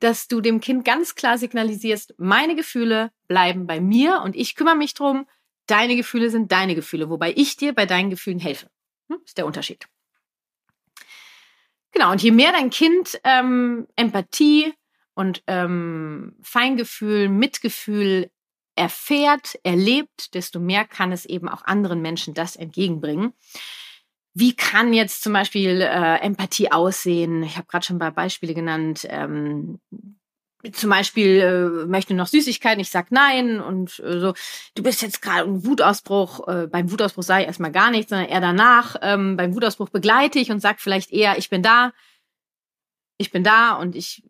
dass 0.00 0.28
du 0.28 0.40
dem 0.40 0.60
Kind 0.60 0.84
ganz 0.84 1.14
klar 1.14 1.38
signalisierst, 1.38 2.14
meine 2.18 2.56
Gefühle 2.56 3.12
bleiben 3.28 3.66
bei 3.66 3.80
mir 3.80 4.22
und 4.24 4.34
ich 4.34 4.56
kümmere 4.56 4.76
mich 4.76 4.94
drum. 4.94 5.26
Deine 5.66 5.94
Gefühle 5.94 6.30
sind 6.30 6.50
deine 6.50 6.74
Gefühle, 6.74 7.10
wobei 7.10 7.32
ich 7.36 7.56
dir 7.56 7.74
bei 7.74 7.86
deinen 7.86 8.10
Gefühlen 8.10 8.40
helfe. 8.40 8.68
Hm? 9.08 9.18
Ist 9.24 9.38
der 9.38 9.46
Unterschied. 9.46 9.86
Genau, 11.92 12.10
und 12.10 12.22
je 12.22 12.30
mehr 12.30 12.52
dein 12.52 12.70
Kind 12.70 13.20
ähm, 13.24 13.86
Empathie 13.96 14.72
und 15.14 15.42
ähm, 15.46 16.36
Feingefühl, 16.42 17.28
Mitgefühl 17.28 18.30
erfährt, 18.74 19.58
erlebt, 19.64 20.34
desto 20.34 20.60
mehr 20.60 20.86
kann 20.86 21.12
es 21.12 21.26
eben 21.26 21.48
auch 21.48 21.64
anderen 21.64 22.00
Menschen 22.00 22.32
das 22.32 22.56
entgegenbringen 22.56 23.34
wie 24.40 24.56
kann 24.56 24.92
jetzt 24.94 25.22
zum 25.22 25.34
Beispiel 25.34 25.82
äh, 25.82 26.16
Empathie 26.20 26.72
aussehen? 26.72 27.42
Ich 27.42 27.56
habe 27.56 27.66
gerade 27.68 27.84
schon 27.84 27.96
ein 27.96 28.00
paar 28.00 28.12
Beispiele 28.12 28.54
genannt. 28.54 29.06
Ähm, 29.08 29.78
zum 30.72 30.90
Beispiel 30.90 31.40
äh, 31.40 31.86
möchte 31.86 32.14
noch 32.14 32.26
Süßigkeiten, 32.26 32.80
ich 32.80 32.90
sag 32.90 33.12
nein 33.12 33.60
und 33.60 33.98
äh, 34.00 34.18
so. 34.18 34.34
Du 34.74 34.82
bist 34.82 35.02
jetzt 35.02 35.20
gerade 35.20 35.48
ein 35.48 35.64
Wutausbruch. 35.64 36.48
Äh, 36.48 36.66
beim 36.66 36.90
Wutausbruch 36.90 37.22
sage 37.22 37.42
ich 37.42 37.48
erstmal 37.48 37.70
gar 37.70 37.90
nichts, 37.90 38.10
sondern 38.10 38.28
eher 38.28 38.40
danach. 38.40 38.96
Ähm, 39.02 39.36
beim 39.36 39.54
Wutausbruch 39.54 39.90
begleite 39.90 40.38
ich 40.38 40.50
und 40.50 40.60
sag 40.60 40.80
vielleicht 40.80 41.12
eher, 41.12 41.36
ich 41.38 41.50
bin 41.50 41.62
da, 41.62 41.92
ich 43.18 43.30
bin 43.30 43.44
da 43.44 43.74
und 43.74 43.94
ich 43.94 44.22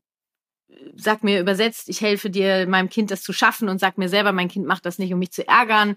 äh, 0.69 0.75
sag 0.97 1.23
mir 1.23 1.41
übersetzt, 1.41 1.89
ich 1.89 2.01
helfe 2.01 2.31
dir, 2.31 2.67
meinem 2.67 2.91
Kind 2.91 3.13
das 3.13 3.23
zu 3.23 3.33
schaffen 3.33 3.69
und 3.69 3.79
sag 3.79 3.97
mir 3.97 4.09
selber, 4.09 4.33
mein 4.33 4.49
Kind 4.49 4.67
macht 4.67 4.87
das 4.87 4.99
nicht, 4.99 5.13
um 5.13 5.21
mich 5.21 5.31
zu 5.31 5.47
ärgern 5.47 5.97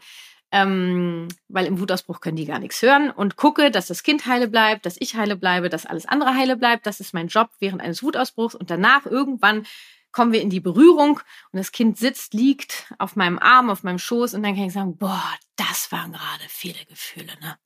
ähm, 0.54 1.30
weil 1.48 1.66
im 1.66 1.80
Wutausbruch 1.80 2.22
können 2.22 2.38
die 2.38 2.46
gar 2.46 2.60
nichts 2.60 2.80
hören 2.84 3.10
und 3.10 3.38
gucke, 3.38 3.72
dass 3.72 3.88
das 3.88 4.04
Kind 4.04 4.28
heile 4.28 4.48
bleibt, 4.48 4.86
dass 4.86 4.98
ich 5.00 5.16
heile 5.16 5.36
bleibe, 5.36 5.68
dass 5.68 5.88
alles 5.88 6.06
andere 6.06 6.36
heile 6.36 6.56
bleibt. 6.56 6.86
Das 6.86 7.00
ist 7.00 7.12
mein 7.12 7.28
Job 7.28 7.50
während 7.60 7.82
eines 7.82 8.04
Wutausbruchs 8.04 8.54
und 8.54 8.70
danach 8.70 9.08
irgendwann 9.08 9.66
kommen 10.12 10.32
wir 10.32 10.42
in 10.42 10.52
die 10.52 10.60
Berührung 10.60 11.20
und 11.52 11.58
das 11.58 11.72
Kind 11.72 11.98
sitzt, 11.98 12.36
liegt 12.36 12.94
auf 13.00 13.16
meinem 13.16 13.40
Arm, 13.40 13.72
auf 13.72 13.82
meinem 13.82 13.98
Schoß 13.98 14.36
und 14.36 14.44
dann 14.44 14.54
kann 14.54 14.66
ich 14.66 14.74
sagen, 14.74 14.96
boah, 14.96 15.24
das 15.56 15.92
waren 15.92 16.12
gerade 16.12 16.44
viele 16.48 16.86
Gefühle, 16.86 17.34
ne? 17.42 17.58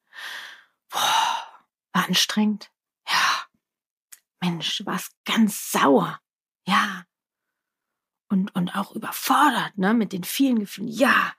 Boah, 0.89 1.43
war 1.91 2.07
anstrengend. 2.07 2.71
Ja. 3.05 3.43
Mensch, 4.39 4.77
du 4.77 4.85
warst 4.85 5.11
ganz 5.25 5.73
sauer. 5.73 6.21
Ja. 6.65 7.03
Und, 8.29 8.55
und 8.55 8.77
auch 8.77 8.95
überfordert, 8.95 9.77
ne, 9.77 9.93
mit 9.93 10.13
den 10.13 10.23
vielen 10.23 10.59
Gefühlen. 10.59 10.87
Ja. 10.87 11.33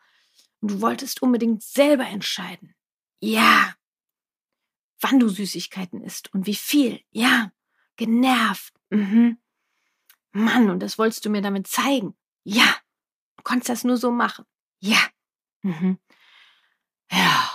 Und 0.60 0.70
du 0.72 0.80
wolltest 0.80 1.22
unbedingt 1.22 1.62
selber 1.62 2.06
entscheiden. 2.06 2.74
Ja. 3.20 3.74
Wann 5.00 5.20
du 5.20 5.28
Süßigkeiten 5.28 6.02
isst 6.02 6.32
und 6.34 6.46
wie 6.46 6.54
viel. 6.54 7.00
Ja. 7.10 7.52
Genervt. 7.96 8.74
Mhm. 8.90 9.38
Mann, 10.32 10.70
und 10.70 10.80
das 10.80 10.98
wolltest 10.98 11.24
du 11.24 11.30
mir 11.30 11.42
damit 11.42 11.66
zeigen. 11.66 12.16
Ja. 12.44 12.76
Du 13.36 13.42
konntest 13.42 13.68
das 13.68 13.84
nur 13.84 13.96
so 13.96 14.10
machen. 14.10 14.44
Ja. 14.80 14.98
Mhm. 15.62 15.98
Ja. 17.10 17.50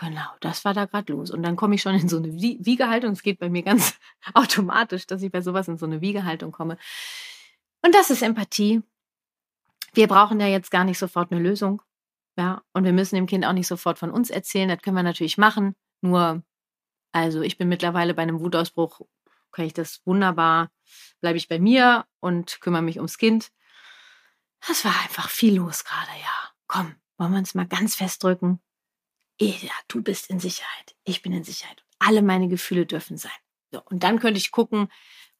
Genau, 0.00 0.28
das 0.40 0.64
war 0.64 0.74
da 0.74 0.84
gerade 0.84 1.12
los. 1.12 1.32
Und 1.32 1.42
dann 1.42 1.56
komme 1.56 1.74
ich 1.74 1.82
schon 1.82 1.94
in 1.96 2.08
so 2.08 2.18
eine 2.18 2.32
Wiegehaltung. 2.32 3.12
Es 3.12 3.22
geht 3.22 3.40
bei 3.40 3.50
mir 3.50 3.62
ganz 3.62 3.98
automatisch, 4.34 5.06
dass 5.08 5.22
ich 5.22 5.32
bei 5.32 5.40
sowas 5.40 5.66
in 5.66 5.76
so 5.76 5.86
eine 5.86 6.00
Wiegehaltung 6.00 6.52
komme. 6.52 6.78
Und 7.82 7.94
das 7.94 8.10
ist 8.10 8.22
Empathie. 8.22 8.82
Wir 9.94 10.06
brauchen 10.06 10.38
ja 10.38 10.46
jetzt 10.46 10.70
gar 10.70 10.84
nicht 10.84 10.98
sofort 10.98 11.32
eine 11.32 11.40
Lösung. 11.40 11.82
Ja, 12.38 12.62
und 12.72 12.84
wir 12.84 12.92
müssen 12.92 13.16
dem 13.16 13.26
Kind 13.26 13.44
auch 13.44 13.52
nicht 13.52 13.66
sofort 13.66 13.98
von 13.98 14.12
uns 14.12 14.30
erzählen. 14.30 14.68
Das 14.68 14.80
können 14.80 14.94
wir 14.94 15.02
natürlich 15.02 15.38
machen. 15.38 15.74
Nur, 16.00 16.44
also 17.10 17.42
ich 17.42 17.58
bin 17.58 17.68
mittlerweile 17.68 18.14
bei 18.14 18.22
einem 18.22 18.38
Wutausbruch, 18.38 19.00
kann 19.50 19.64
ich 19.64 19.74
das 19.74 20.00
wunderbar, 20.04 20.70
bleibe 21.20 21.36
ich 21.36 21.48
bei 21.48 21.58
mir 21.58 22.06
und 22.20 22.60
kümmere 22.60 22.82
mich 22.82 22.98
ums 22.98 23.18
Kind. 23.18 23.50
Das 24.66 24.84
war 24.84 24.92
einfach 25.02 25.28
viel 25.28 25.56
los 25.56 25.84
gerade, 25.84 26.10
ja. 26.20 26.52
Komm, 26.68 26.94
wollen 27.16 27.32
wir 27.32 27.38
uns 27.38 27.54
mal 27.54 27.66
ganz 27.66 27.96
festdrücken? 27.96 28.60
Ja, 29.40 29.72
du 29.88 30.02
bist 30.02 30.30
in 30.30 30.38
Sicherheit. 30.38 30.96
Ich 31.04 31.22
bin 31.22 31.32
in 31.32 31.42
Sicherheit. 31.44 31.84
Alle 31.98 32.22
meine 32.22 32.46
Gefühle 32.46 32.86
dürfen 32.86 33.16
sein. 33.16 33.32
So, 33.72 33.82
und 33.84 34.04
dann 34.04 34.20
könnte 34.20 34.38
ich 34.38 34.52
gucken, 34.52 34.88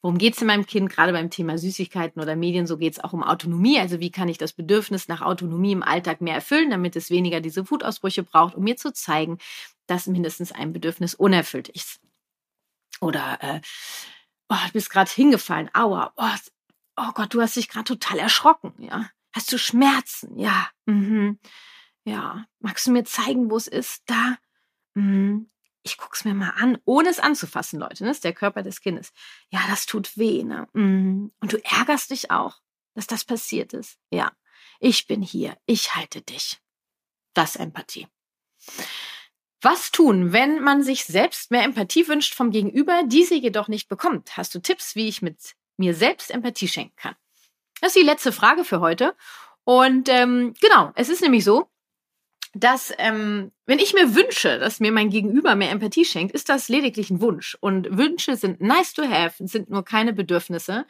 Worum 0.01 0.19
geht 0.19 0.35
es 0.35 0.41
in 0.41 0.47
meinem 0.47 0.67
Kind? 0.67 0.91
Gerade 0.91 1.13
beim 1.13 1.31
Thema 1.31 1.59
Süßigkeiten 1.59 2.23
oder 2.23 2.37
Medien, 2.37 2.67
so 2.67 2.77
geht 2.77 2.93
es 2.93 3.01
auch 3.01 3.13
um 3.13 3.25
Autonomie. 3.25 3.81
Also 3.81 3.99
wie 3.99 4.11
kann 4.11 4.29
ich 4.29 4.39
das 4.39 4.53
Bedürfnis 4.53 5.09
nach 5.09 5.23
Autonomie 5.23 5.73
im 5.73 5.83
Alltag 5.83 6.21
mehr 6.21 6.35
erfüllen, 6.35 6.71
damit 6.71 6.95
es 6.95 7.11
weniger 7.11 7.41
diese 7.41 7.69
Wutausbrüche 7.69 8.23
braucht, 8.23 8.55
um 8.55 8.63
mir 8.63 8.77
zu 8.77 8.93
zeigen, 8.93 9.39
dass 9.87 10.07
mindestens 10.07 10.53
ein 10.53 10.73
Bedürfnis 10.73 11.15
unerfüllt 11.15 11.69
ist. 11.69 12.01
Oder 13.01 13.39
äh, 13.41 13.61
oh, 14.49 14.57
du 14.67 14.73
bist 14.73 14.91
gerade 14.91 15.11
hingefallen, 15.11 15.71
aua, 15.75 16.13
oh, 16.17 16.29
oh 16.97 17.13
Gott, 17.15 17.35
du 17.35 17.41
hast 17.41 17.57
dich 17.57 17.69
gerade 17.69 17.85
total 17.85 18.19
erschrocken, 18.19 18.75
ja. 18.79 19.11
Hast 19.33 19.53
du 19.53 19.59
Schmerzen? 19.59 20.39
Ja. 20.39 20.69
Mhm. 20.87 21.39
Ja. 22.05 22.47
Magst 22.61 22.87
du 22.87 22.93
mir 22.93 23.05
zeigen, 23.05 23.51
wo 23.51 23.57
es 23.57 23.67
ist? 23.67 24.03
Da. 24.07 24.37
Mhm 24.95 25.51
ich 25.89 25.99
guck's 25.99 26.25
mir 26.25 26.35
mal 26.35 26.51
an, 26.51 26.79
ohne 26.85 27.09
es 27.09 27.19
anzufassen, 27.19 27.81
Leute. 27.81 28.05
Ne? 28.05 28.11
Das 28.11 28.19
ist 28.19 28.25
der 28.25 28.33
Körper 28.33 28.63
des 28.63 28.81
Kindes. 28.81 29.13
Ja, 29.51 29.61
das 29.69 29.87
tut 29.87 30.17
weh. 30.17 30.45
Ne? 30.45 30.69
Mhm. 30.73 31.33
Und 31.41 31.53
du 31.53 31.59
ärgerst 31.65 32.11
dich 32.11 32.31
auch, 32.31 32.61
dass 32.95 33.07
das 33.07 33.25
passiert 33.25 33.73
ist. 33.73 33.99
Ja, 34.11 34.33
ich 34.81 35.07
bin 35.07 35.23
hier. 35.23 35.57
Ich 35.67 35.95
halte 35.95 36.23
dich. 36.23 36.59
Das 37.35 37.57
Empathie. 37.57 38.09
Was 39.61 39.91
tun, 39.91 40.33
wenn 40.33 40.61
man 40.61 40.83
sich 40.83 41.05
selbst 41.05 41.51
mehr 41.51 41.65
Empathie 41.65 42.07
wünscht 42.07 42.35
vom 42.35 42.51
Gegenüber, 42.51 43.03
diese 43.05 43.35
jedoch 43.35 43.69
nicht 43.69 43.89
bekommt? 43.89 44.37
Hast 44.37 44.55
du 44.55 44.61
Tipps, 44.61 44.95
wie 44.95 45.09
ich 45.09 45.21
mit 45.21 45.55
mir 45.77 45.95
selbst 45.95 46.31
Empathie 46.31 46.69
schenken 46.69 46.97
kann? 46.97 47.17
Das 47.81 47.89
ist 47.89 48.01
die 48.01 48.07
letzte 48.07 48.33
Frage 48.33 48.65
für 48.65 48.81
heute. 48.81 49.17
Und 49.65 50.09
ähm, 50.09 50.55
genau, 50.61 50.93
es 50.95 51.09
ist 51.09 51.23
nämlich 51.23 51.45
so, 51.45 51.71
dass 52.55 52.93
ähm, 52.99 53.53
wenn 53.67 53.79
ich 53.79 53.95
mir 53.95 54.15
wünsche, 54.15 54.59
dass 54.59 54.81
mir 54.81 54.93
mein 54.93 55.11
Gegenüber 55.11 55.55
mehr 55.55 55.71
Empathie 55.71 56.05
schenkt, 56.05 56.35
ist 56.35 56.49
das 56.49 56.69
lediglich 56.69 57.11
ein 57.11 57.21
Wunsch. 57.21 57.57
Und 57.61 57.97
Wünsche 57.97 58.37
sind 58.37 58.61
nice 58.61 58.93
to 58.93 59.03
have, 59.09 59.35
sind 59.47 59.71
nur 59.71 59.85
keine 59.85 60.13
Bedürfnisse. 60.13 60.87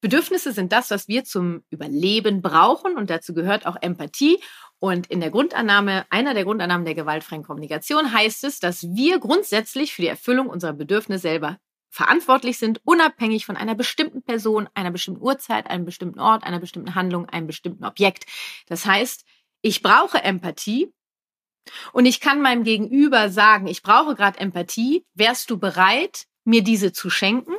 Bedürfnisse 0.00 0.52
sind 0.52 0.72
das, 0.72 0.90
was 0.90 1.08
wir 1.08 1.24
zum 1.24 1.62
Überleben 1.70 2.40
brauchen 2.40 2.96
und 2.96 3.10
dazu 3.10 3.34
gehört 3.34 3.66
auch 3.66 3.76
Empathie. 3.80 4.38
Und 4.78 5.08
in 5.08 5.20
der 5.20 5.30
Grundannahme, 5.30 6.06
einer 6.08 6.32
der 6.32 6.44
Grundannahmen 6.44 6.86
der 6.86 6.94
gewaltfreien 6.94 7.42
Kommunikation 7.42 8.12
heißt 8.12 8.44
es, 8.44 8.60
dass 8.60 8.82
wir 8.94 9.18
grundsätzlich 9.18 9.92
für 9.92 10.02
die 10.02 10.08
Erfüllung 10.08 10.48
unserer 10.48 10.72
Bedürfnisse 10.72 11.20
selber 11.20 11.58
verantwortlich 11.90 12.56
sind, 12.56 12.80
unabhängig 12.84 13.44
von 13.44 13.56
einer 13.56 13.74
bestimmten 13.74 14.22
Person, 14.22 14.68
einer 14.74 14.90
bestimmten 14.90 15.22
Uhrzeit, 15.22 15.68
einem 15.68 15.84
bestimmten 15.84 16.20
Ort, 16.20 16.44
einer 16.44 16.60
bestimmten 16.60 16.94
Handlung, 16.94 17.28
einem 17.28 17.48
bestimmten 17.48 17.84
Objekt. 17.84 18.24
Das 18.68 18.86
heißt, 18.86 19.24
ich 19.60 19.82
brauche 19.82 20.22
Empathie 20.22 20.92
und 21.92 22.06
ich 22.06 22.20
kann 22.20 22.42
meinem 22.42 22.64
Gegenüber 22.64 23.30
sagen, 23.30 23.66
ich 23.66 23.82
brauche 23.82 24.14
gerade 24.14 24.38
Empathie. 24.38 25.04
Wärst 25.14 25.50
du 25.50 25.58
bereit, 25.58 26.26
mir 26.44 26.62
diese 26.62 26.92
zu 26.92 27.10
schenken? 27.10 27.54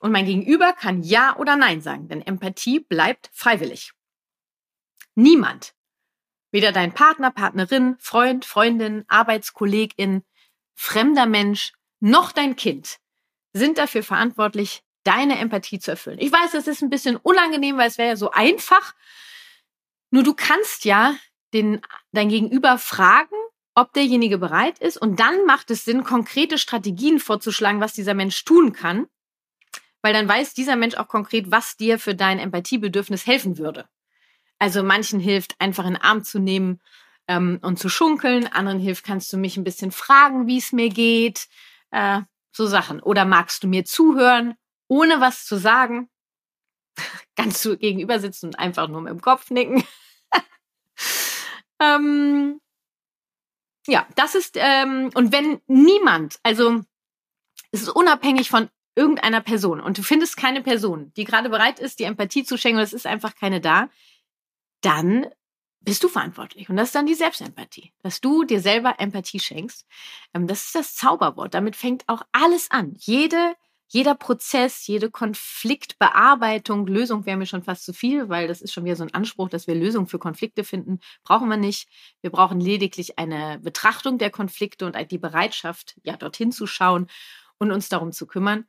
Und 0.00 0.12
mein 0.12 0.26
Gegenüber 0.26 0.72
kann 0.72 1.02
Ja 1.02 1.36
oder 1.36 1.56
Nein 1.56 1.82
sagen, 1.82 2.08
denn 2.08 2.22
Empathie 2.22 2.80
bleibt 2.80 3.30
freiwillig. 3.32 3.92
Niemand, 5.14 5.74
weder 6.52 6.72
dein 6.72 6.94
Partner, 6.94 7.30
Partnerin, 7.30 7.96
Freund, 7.98 8.44
Freundin, 8.44 9.04
Arbeitskollegin, 9.08 10.24
fremder 10.74 11.26
Mensch, 11.26 11.72
noch 12.00 12.32
dein 12.32 12.56
Kind 12.56 12.98
sind 13.52 13.78
dafür 13.78 14.02
verantwortlich, 14.02 14.82
deine 15.02 15.38
Empathie 15.38 15.78
zu 15.78 15.90
erfüllen. 15.90 16.18
Ich 16.20 16.32
weiß, 16.32 16.52
das 16.52 16.66
ist 16.66 16.82
ein 16.82 16.90
bisschen 16.90 17.16
unangenehm, 17.16 17.76
weil 17.76 17.88
es 17.88 17.98
wäre 17.98 18.10
ja 18.10 18.16
so 18.16 18.30
einfach. 18.30 18.94
Nur 20.10 20.22
du 20.22 20.34
kannst 20.34 20.84
ja 20.84 21.16
den, 21.52 21.80
dein 22.12 22.28
Gegenüber 22.28 22.78
fragen, 22.78 23.34
ob 23.74 23.92
derjenige 23.92 24.38
bereit 24.38 24.78
ist. 24.78 24.96
Und 24.96 25.20
dann 25.20 25.44
macht 25.46 25.70
es 25.70 25.84
Sinn, 25.84 26.04
konkrete 26.04 26.58
Strategien 26.58 27.18
vorzuschlagen, 27.18 27.80
was 27.80 27.92
dieser 27.92 28.14
Mensch 28.14 28.44
tun 28.44 28.72
kann. 28.72 29.06
Weil 30.02 30.12
dann 30.12 30.28
weiß 30.28 30.54
dieser 30.54 30.76
Mensch 30.76 30.96
auch 30.96 31.08
konkret, 31.08 31.50
was 31.50 31.76
dir 31.76 31.98
für 31.98 32.14
dein 32.14 32.38
Empathiebedürfnis 32.38 33.26
helfen 33.26 33.58
würde. 33.58 33.88
Also 34.58 34.82
manchen 34.82 35.20
hilft, 35.20 35.54
einfach 35.58 35.86
in 35.86 35.94
den 35.94 36.02
Arm 36.02 36.24
zu 36.24 36.38
nehmen 36.38 36.80
ähm, 37.28 37.58
und 37.62 37.78
zu 37.78 37.88
schunkeln. 37.88 38.46
Anderen 38.46 38.78
hilft, 38.78 39.04
kannst 39.04 39.32
du 39.32 39.36
mich 39.36 39.56
ein 39.56 39.64
bisschen 39.64 39.92
fragen, 39.92 40.46
wie 40.46 40.58
es 40.58 40.72
mir 40.72 40.88
geht. 40.88 41.48
Äh, 41.90 42.20
so 42.52 42.66
Sachen. 42.66 43.00
Oder 43.00 43.24
magst 43.24 43.62
du 43.62 43.68
mir 43.68 43.84
zuhören, 43.84 44.54
ohne 44.88 45.20
was 45.20 45.44
zu 45.44 45.56
sagen? 45.56 46.08
Kannst 47.36 47.64
du 47.64 47.76
gegenüber 47.76 48.18
sitzen 48.18 48.46
und 48.46 48.58
einfach 48.58 48.88
nur 48.88 49.00
mit 49.00 49.12
dem 49.12 49.20
Kopf 49.20 49.50
nicken? 49.50 49.84
Ähm, 51.80 52.60
ja, 53.86 54.06
das 54.14 54.34
ist, 54.34 54.56
ähm, 54.56 55.10
und 55.14 55.32
wenn 55.32 55.60
niemand, 55.66 56.38
also 56.42 56.80
es 57.72 57.82
ist 57.82 57.88
unabhängig 57.88 58.50
von 58.50 58.68
irgendeiner 58.94 59.40
Person 59.40 59.80
und 59.80 59.98
du 59.98 60.02
findest 60.02 60.36
keine 60.36 60.62
Person, 60.62 61.12
die 61.16 61.24
gerade 61.24 61.48
bereit 61.48 61.80
ist, 61.80 61.98
die 61.98 62.04
Empathie 62.04 62.44
zu 62.44 62.58
schenken, 62.58 62.78
und 62.78 62.84
es 62.84 62.92
ist 62.92 63.06
einfach 63.06 63.34
keine 63.34 63.60
da, 63.60 63.88
dann 64.82 65.26
bist 65.80 66.04
du 66.04 66.08
verantwortlich. 66.08 66.68
Und 66.68 66.76
das 66.76 66.88
ist 66.88 66.94
dann 66.94 67.06
die 67.06 67.14
Selbstempathie, 67.14 67.92
dass 68.02 68.20
du 68.20 68.44
dir 68.44 68.60
selber 68.60 68.96
Empathie 68.98 69.40
schenkst. 69.40 69.86
Ähm, 70.34 70.46
das 70.46 70.66
ist 70.66 70.74
das 70.74 70.94
Zauberwort. 70.94 71.54
Damit 71.54 71.76
fängt 71.76 72.08
auch 72.08 72.22
alles 72.32 72.70
an. 72.70 72.94
Jede, 72.98 73.54
jeder 73.92 74.14
Prozess, 74.14 74.86
jede 74.86 75.10
Konfliktbearbeitung, 75.10 76.86
Lösung 76.86 77.26
wäre 77.26 77.36
mir 77.36 77.46
schon 77.46 77.64
fast 77.64 77.84
zu 77.84 77.92
viel, 77.92 78.28
weil 78.28 78.46
das 78.46 78.60
ist 78.60 78.72
schon 78.72 78.84
wieder 78.84 78.94
so 78.94 79.02
ein 79.02 79.12
Anspruch, 79.12 79.48
dass 79.48 79.66
wir 79.66 79.74
Lösungen 79.74 80.06
für 80.06 80.20
Konflikte 80.20 80.62
finden. 80.62 81.00
Brauchen 81.24 81.48
wir 81.48 81.56
nicht. 81.56 81.88
Wir 82.20 82.30
brauchen 82.30 82.60
lediglich 82.60 83.18
eine 83.18 83.58
Betrachtung 83.58 84.16
der 84.18 84.30
Konflikte 84.30 84.86
und 84.86 84.96
die 85.10 85.18
Bereitschaft, 85.18 85.96
ja, 86.04 86.16
dorthin 86.16 86.52
zu 86.52 86.68
schauen 86.68 87.08
und 87.58 87.72
uns 87.72 87.88
darum 87.88 88.12
zu 88.12 88.28
kümmern. 88.28 88.66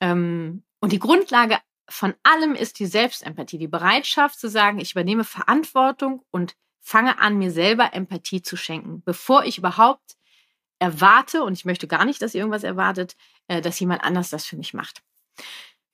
Ähm, 0.00 0.62
und 0.78 0.92
die 0.92 1.00
Grundlage 1.00 1.58
von 1.88 2.14
allem 2.22 2.54
ist 2.54 2.78
die 2.78 2.86
Selbstempathie, 2.86 3.58
die 3.58 3.66
Bereitschaft 3.66 4.38
zu 4.38 4.48
sagen, 4.48 4.78
ich 4.78 4.92
übernehme 4.92 5.24
Verantwortung 5.24 6.22
und 6.30 6.54
fange 6.80 7.18
an, 7.18 7.38
mir 7.38 7.50
selber 7.50 7.92
Empathie 7.92 8.42
zu 8.42 8.56
schenken, 8.56 9.02
bevor 9.04 9.44
ich 9.44 9.58
überhaupt 9.58 10.14
erwarte, 10.84 11.42
und 11.42 11.54
ich 11.54 11.64
möchte 11.64 11.86
gar 11.86 12.04
nicht, 12.04 12.20
dass 12.20 12.34
ihr 12.34 12.40
irgendwas 12.40 12.64
erwartet, 12.64 13.16
äh, 13.48 13.60
dass 13.60 13.80
jemand 13.80 14.04
anders 14.04 14.30
das 14.30 14.44
für 14.44 14.56
mich 14.56 14.74
macht. 14.74 15.02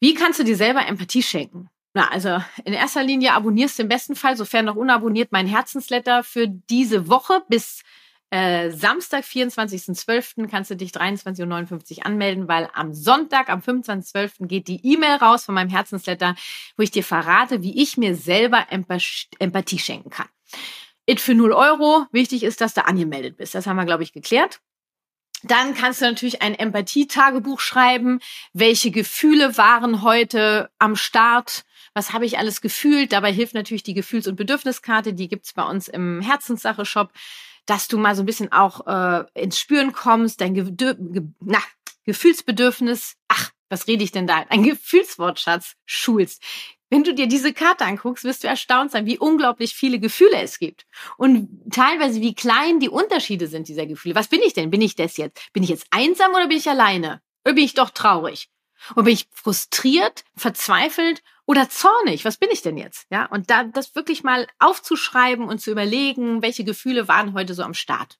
Wie 0.01 0.15
kannst 0.15 0.41
du 0.41 0.45
dir 0.45 0.57
selber 0.57 0.87
Empathie 0.87 1.23
schenken? 1.23 1.71
Na, 1.95 2.09
also 2.09 2.41
in 2.65 2.73
erster 2.73 3.03
Linie 3.03 3.33
abonnierst 3.33 3.79
du 3.79 3.83
im 3.83 3.89
besten 3.89 4.17
Fall, 4.17 4.37
sofern 4.37 4.65
noch 4.65 4.77
unabonniert, 4.77 5.33
mein 5.33 5.47
Herzensletter 5.47 6.23
für 6.23 6.47
diese 6.49 7.09
Woche 7.09 7.43
bis 7.49 7.83
äh, 8.31 8.71
Samstag, 8.71 9.25
24.12. 9.25 10.49
kannst 10.49 10.71
du 10.71 10.77
dich 10.77 10.93
23.59 10.93 11.99
Uhr 11.99 12.07
anmelden, 12.07 12.47
weil 12.47 12.69
am 12.75 12.95
Sonntag, 12.95 13.49
am 13.49 13.59
25.12. 13.59 14.47
geht 14.47 14.69
die 14.69 14.81
E-Mail 14.85 15.17
raus 15.17 15.45
von 15.45 15.55
meinem 15.55 15.71
Herzensletter, 15.71 16.37
wo 16.77 16.83
ich 16.85 16.93
dir 16.93 17.03
verrate, 17.03 17.63
wie 17.63 17.83
ich 17.83 17.97
mir 17.97 18.15
selber 18.15 18.67
Empathie 18.71 19.79
schenken 19.81 20.11
kann. 20.11 20.29
It 21.07 21.21
für 21.21 21.35
0 21.35 21.53
Euro. 21.53 22.07
Wichtig 22.13 22.45
ist, 22.45 22.61
dass 22.61 22.75
du 22.75 22.85
angemeldet 22.87 23.37
bist. 23.37 23.57
Das 23.57 23.67
haben 23.67 23.77
wir, 23.77 23.85
glaube 23.85 24.05
ich, 24.05 24.13
geklärt. 24.13 24.61
Dann 25.43 25.75
kannst 25.75 26.01
du 26.01 26.07
natürlich 26.07 26.43
ein 26.43 26.55
Empathie-Tagebuch 26.55 27.61
schreiben. 27.61 28.21
Welche 28.53 28.91
Gefühle 28.91 29.57
waren 29.57 30.03
heute 30.03 30.71
am 30.79 30.97
Start? 30.97 31.65
Was 31.95 32.13
habe 32.13 32.27
ich 32.27 32.39
alles 32.39 32.61
gefühlt? 32.61 33.13
Dabei 33.13 33.33
hilft 33.33 33.55
natürlich 33.55 33.83
die 33.83 33.95
Gefühls- 33.95 34.29
und 34.29 34.37
Bedürfniskarte. 34.37 35.15
Die 35.15 35.29
gibt's 35.29 35.53
bei 35.55 35.65
uns 35.65 35.89
im 35.89 36.21
Herzenssache-Shop 36.21 37.13
dass 37.67 37.87
du 37.87 37.99
mal 37.99 38.17
so 38.17 38.23
ein 38.23 38.27
bisschen 38.27 38.51
auch 38.51 38.87
äh, 38.89 39.25
ins 39.35 39.61
Spüren 39.61 39.93
kommst, 39.93 40.41
dein 40.41 40.55
Ge 40.55 40.73
Ge 40.73 41.23
na, 41.39 41.61
Gefühlsbedürfnis, 42.05 43.17
ach, 43.29 43.51
was 43.69 43.87
rede 43.87 44.03
ich 44.03 44.11
denn 44.11 44.27
da? 44.27 44.45
Ein 44.49 44.65
Gefühlswortschatz 44.65 45.77
schulst. 45.87 46.43
Wenn 46.91 47.05
du 47.05 47.15
dir 47.15 47.29
diese 47.29 47.53
Karte 47.53 47.85
anguckst, 47.85 48.25
wirst 48.25 48.43
du 48.43 48.49
erstaunt 48.49 48.91
sein, 48.91 49.07
wie 49.07 49.19
unglaublich 49.19 49.75
viele 49.75 50.01
Gefühle 50.01 50.43
es 50.43 50.59
gibt. 50.59 50.87
Und 51.17 51.49
teilweise, 51.73 52.21
wie 52.21 52.35
klein 52.35 52.81
die 52.81 52.89
Unterschiede 52.89 53.47
sind 53.47 53.69
dieser 53.69 53.87
Gefühle. 53.87 54.17
Was 54.17 54.27
bin 54.27 54.41
ich 54.45 54.55
denn? 54.55 54.71
Bin 54.71 54.83
ich 54.83 54.97
das 54.97 55.17
jetzt? 55.17 55.53
Bin 55.53 55.63
ich 55.63 55.69
jetzt 55.69 55.87
einsam 55.91 56.33
oder 56.33 56.49
bin 56.49 56.59
ich 56.59 56.69
alleine? 56.69 57.23
Oder 57.45 57.55
bin 57.55 57.65
ich 57.65 57.75
doch 57.75 57.91
traurig? 57.91 58.51
Und 58.97 59.05
bin 59.05 59.15
ich 59.15 59.29
frustriert, 59.33 60.25
verzweifelt 60.37 61.23
oder 61.47 61.69
zornig? 61.69 62.25
Was 62.25 62.39
bin 62.39 62.49
ich 62.51 62.63
denn 62.63 62.77
jetzt? 62.77 63.07
Ja, 63.11 63.27
und 63.27 63.51
da 63.51 63.65
das 63.65 63.95
wirklich 63.95 64.25
mal 64.25 64.49
aufzuschreiben 64.59 65.45
und 65.47 65.61
zu 65.61 65.71
überlegen, 65.71 66.43
welche 66.43 66.65
Gefühle 66.65 67.07
waren 67.07 67.35
heute 67.35 67.55
so 67.55 67.63
am 67.63 67.75
Start. 67.75 68.19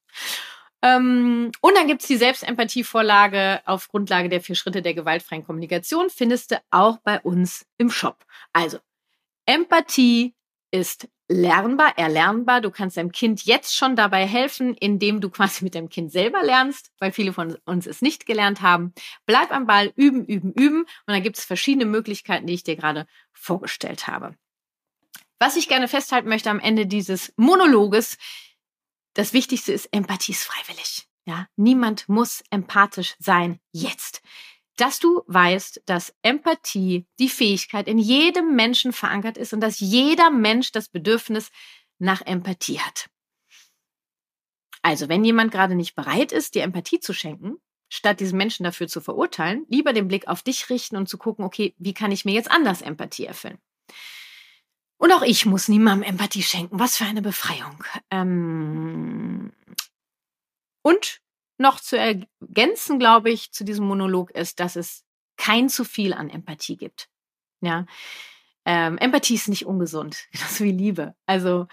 Ähm, 0.83 1.53
und 1.61 1.77
dann 1.77 1.87
gibt's 1.87 2.07
die 2.07 2.17
Selbstempathie-Vorlage 2.17 3.61
auf 3.67 3.89
Grundlage 3.89 4.29
der 4.29 4.41
vier 4.41 4.55
Schritte 4.55 4.83
der 4.83 4.95
gewaltfreien 4.95 5.45
Kommunikation, 5.45 6.09
findest 6.11 6.53
du 6.53 6.63
auch 6.71 6.99
bei 6.99 7.21
uns 7.21 7.67
im 7.77 7.91
Shop. 7.91 8.25
Also, 8.53 8.79
Empathie 9.47 10.35
ist 10.71 11.09
lernbar, 11.29 11.97
erlernbar. 11.97 12.61
Du 12.61 12.71
kannst 12.71 12.97
deinem 12.97 13.13
Kind 13.13 13.45
jetzt 13.45 13.77
schon 13.77 13.95
dabei 13.95 14.27
helfen, 14.27 14.75
indem 14.75 15.21
du 15.21 15.31
quasi 15.31 15.65
mit 15.65 15.75
deinem 15.75 15.89
Kind 15.89 16.13
selber 16.13 16.43
lernst, 16.43 16.91
weil 16.99 17.13
viele 17.13 17.33
von 17.33 17.57
uns 17.65 17.87
es 17.87 18.03
nicht 18.03 18.27
gelernt 18.27 18.63
haben. 18.63 18.93
Bleib 19.27 19.53
am 19.53 19.67
Ball, 19.67 19.93
üben, 19.97 20.25
üben, 20.25 20.53
üben. 20.53 20.81
Und 20.81 21.15
da 21.15 21.21
gibt 21.21 21.39
es 21.39 21.45
verschiedene 21.45 21.87
Möglichkeiten, 21.87 22.47
die 22.47 22.55
ich 22.55 22.65
dir 22.65 22.77
gerade 22.77 23.07
vorgestellt 23.33 24.07
habe. 24.07 24.35
Was 25.39 25.57
ich 25.57 25.69
gerne 25.69 25.89
festhalten 25.89 26.29
möchte 26.29 26.51
am 26.51 26.61
Ende 26.61 26.87
dieses 26.87 27.33
Monologes, 27.37 28.19
das 29.21 29.33
Wichtigste 29.33 29.73
ist, 29.73 29.89
Empathie 29.93 30.33
ist 30.33 30.45
freiwillig. 30.45 31.07
Ja, 31.27 31.47
niemand 31.57 32.09
muss 32.09 32.43
empathisch 32.51 33.15
sein 33.19 33.61
jetzt 33.73 34.23
dass 34.81 34.99
du 34.99 35.23
weißt, 35.27 35.83
dass 35.85 36.15
Empathie 36.23 37.07
die 37.19 37.29
Fähigkeit 37.29 37.87
in 37.87 37.99
jedem 37.99 38.57
Menschen 38.57 38.95
verankert 38.95 39.37
ist 39.37 39.53
und 39.53 39.61
dass 39.61 39.79
jeder 39.79 40.31
Mensch 40.31 40.73
das 40.73 40.89
Bedürfnis 40.89 41.51
nach 41.99 42.23
Empathie 42.23 42.81
hat. 42.81 43.11
Also, 44.81 45.11
wenn 45.11 45.23
jemand 45.23 45.53
gerade 45.53 45.75
nicht 45.75 45.95
bereit 45.95 46.33
ist, 46.33 46.55
dir 46.55 46.63
Empathie 46.63 46.99
zu 46.99 47.13
schenken, 47.13 47.57
statt 47.91 48.21
diesen 48.21 48.39
Menschen 48.39 48.65
dafür 48.65 48.89
zu 48.89 49.03
verurteilen, 49.03 49.67
lieber 49.69 49.93
den 49.93 50.09
Blick 50.09 50.27
auf 50.29 50.43
dich 50.43 50.71
richten 50.71 50.97
und 50.97 51.11
zu 51.11 51.19
gucken, 51.19 51.45
okay, 51.45 51.75
wie 51.77 51.93
kann 51.93 52.11
ich 52.11 52.25
mir 52.25 52.33
jetzt 52.33 52.51
anders 52.51 52.81
Empathie 52.81 53.27
erfüllen? 53.27 53.59
Und 55.01 55.13
auch 55.13 55.23
ich 55.23 55.47
muss 55.47 55.69
niemandem 55.69 56.11
Empathie 56.11 56.43
schenken. 56.43 56.79
Was 56.79 56.99
für 56.99 57.07
eine 57.07 57.23
Befreiung. 57.23 57.83
Ähm 58.11 59.51
und 60.83 61.23
noch 61.57 61.81
zu 61.81 61.97
ergänzen, 61.97 62.99
glaube 62.99 63.31
ich, 63.31 63.51
zu 63.51 63.65
diesem 63.65 63.87
Monolog 63.87 64.31
ist, 64.33 64.61
dass 64.61 64.77
es 64.77 65.05
kein 65.39 65.71
zu 65.71 65.85
viel 65.85 66.13
an 66.13 66.29
Empathie 66.29 66.77
gibt. 66.77 67.09
Ja. 67.63 67.87
Ähm, 68.67 68.99
Empathie 68.99 69.37
ist 69.37 69.49
nicht 69.49 69.65
ungesund, 69.65 70.29
genauso 70.33 70.65
wie 70.65 70.73
Liebe. 70.73 71.15
Also, 71.25 71.67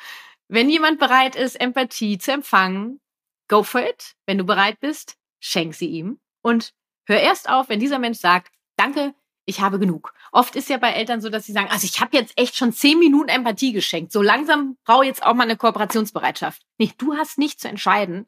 wenn 0.48 0.70
jemand 0.70 0.98
bereit 0.98 1.36
ist, 1.36 1.60
Empathie 1.60 2.18
zu 2.18 2.32
empfangen, 2.32 3.02
go 3.50 3.62
for 3.62 3.82
it. 3.82 4.16
Wenn 4.26 4.38
du 4.38 4.46
bereit 4.46 4.80
bist, 4.80 5.18
schenk 5.42 5.76
sie 5.76 5.88
ihm 5.88 6.22
und 6.42 6.74
hör 7.06 7.20
erst 7.20 7.50
auf, 7.50 7.68
wenn 7.68 7.82
dieser 7.82 8.00
Mensch 8.00 8.20
sagt, 8.20 8.54
danke, 8.78 9.14
ich 9.48 9.62
habe 9.62 9.80
genug. 9.80 10.14
Oft 10.34 10.56
ist 10.58 10.70
ja 10.70 10.78
bei 10.78 10.92
Eltern 10.92 11.22
so, 11.22 11.30
dass 11.30 11.46
sie 11.46 11.54
sagen, 11.54 11.70
also 11.72 11.86
ich 11.86 12.02
habe 12.02 12.16
jetzt 12.16 12.38
echt 12.38 12.58
schon 12.58 12.74
zehn 12.74 13.00
Minuten 13.00 13.30
Empathie 13.30 13.72
geschenkt. 13.72 14.12
So 14.12 14.22
langsam 14.22 14.78
brauche 14.84 15.06
ich 15.06 15.08
jetzt 15.08 15.26
auch 15.26 15.34
mal 15.34 15.44
eine 15.44 15.56
Kooperationsbereitschaft. 15.56 16.62
Nee, 16.78 16.92
du 16.98 17.16
hast 17.16 17.38
nicht 17.38 17.62
zu 17.62 17.70
entscheiden, 17.70 18.28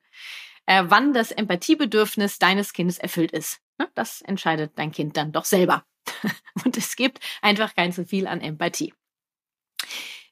äh, 0.65 0.83
wann 0.87 1.13
das 1.13 1.31
Empathiebedürfnis 1.31 2.39
deines 2.39 2.71
Kindes 2.71 2.97
erfüllt 2.97 3.31
ist. 3.31 3.59
Ne, 3.77 3.89
das 3.95 4.21
entscheidet 4.21 4.71
dein 4.75 4.93
Kind 4.93 5.17
dann 5.17 5.33
doch 5.33 5.45
selber. 5.45 5.83
Und 6.65 6.77
es 6.77 6.95
gibt 6.95 7.19
einfach 7.41 7.75
kein 7.75 7.91
zu 7.91 8.05
viel 8.05 8.25
an 8.25 8.39
Empathie. 8.39 8.93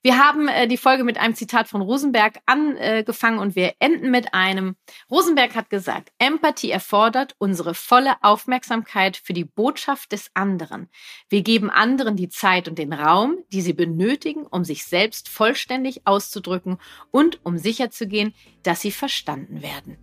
Wir 0.07 0.19
haben 0.19 0.47
äh, 0.47 0.69
die 0.69 0.77
Folge 0.77 1.03
mit 1.03 1.17
einem 1.17 1.35
Zitat 1.35 1.67
von 1.67 1.81
Rosenberg 1.81 2.39
angefangen 2.45 3.39
und 3.39 3.57
wir 3.57 3.73
enden 3.79 4.09
mit 4.09 4.33
einem. 4.33 4.77
Rosenberg 5.11 5.53
hat 5.53 5.69
gesagt, 5.69 6.13
Empathie 6.17 6.71
erfordert 6.71 7.35
unsere 7.39 7.73
volle 7.73 8.13
Aufmerksamkeit 8.21 9.17
für 9.17 9.33
die 9.33 9.43
Botschaft 9.43 10.13
des 10.13 10.31
anderen. 10.33 10.87
Wir 11.27 11.41
geben 11.41 11.69
anderen 11.69 12.15
die 12.15 12.29
Zeit 12.29 12.69
und 12.69 12.79
den 12.79 12.93
Raum, 12.93 13.39
die 13.51 13.59
sie 13.59 13.73
benötigen, 13.73 14.45
um 14.45 14.63
sich 14.63 14.85
selbst 14.85 15.27
vollständig 15.27 16.07
auszudrücken 16.07 16.77
und 17.11 17.41
um 17.43 17.57
sicherzugehen, 17.57 18.33
dass 18.63 18.79
sie 18.79 18.91
verstanden 18.91 19.61
werden. 19.61 19.97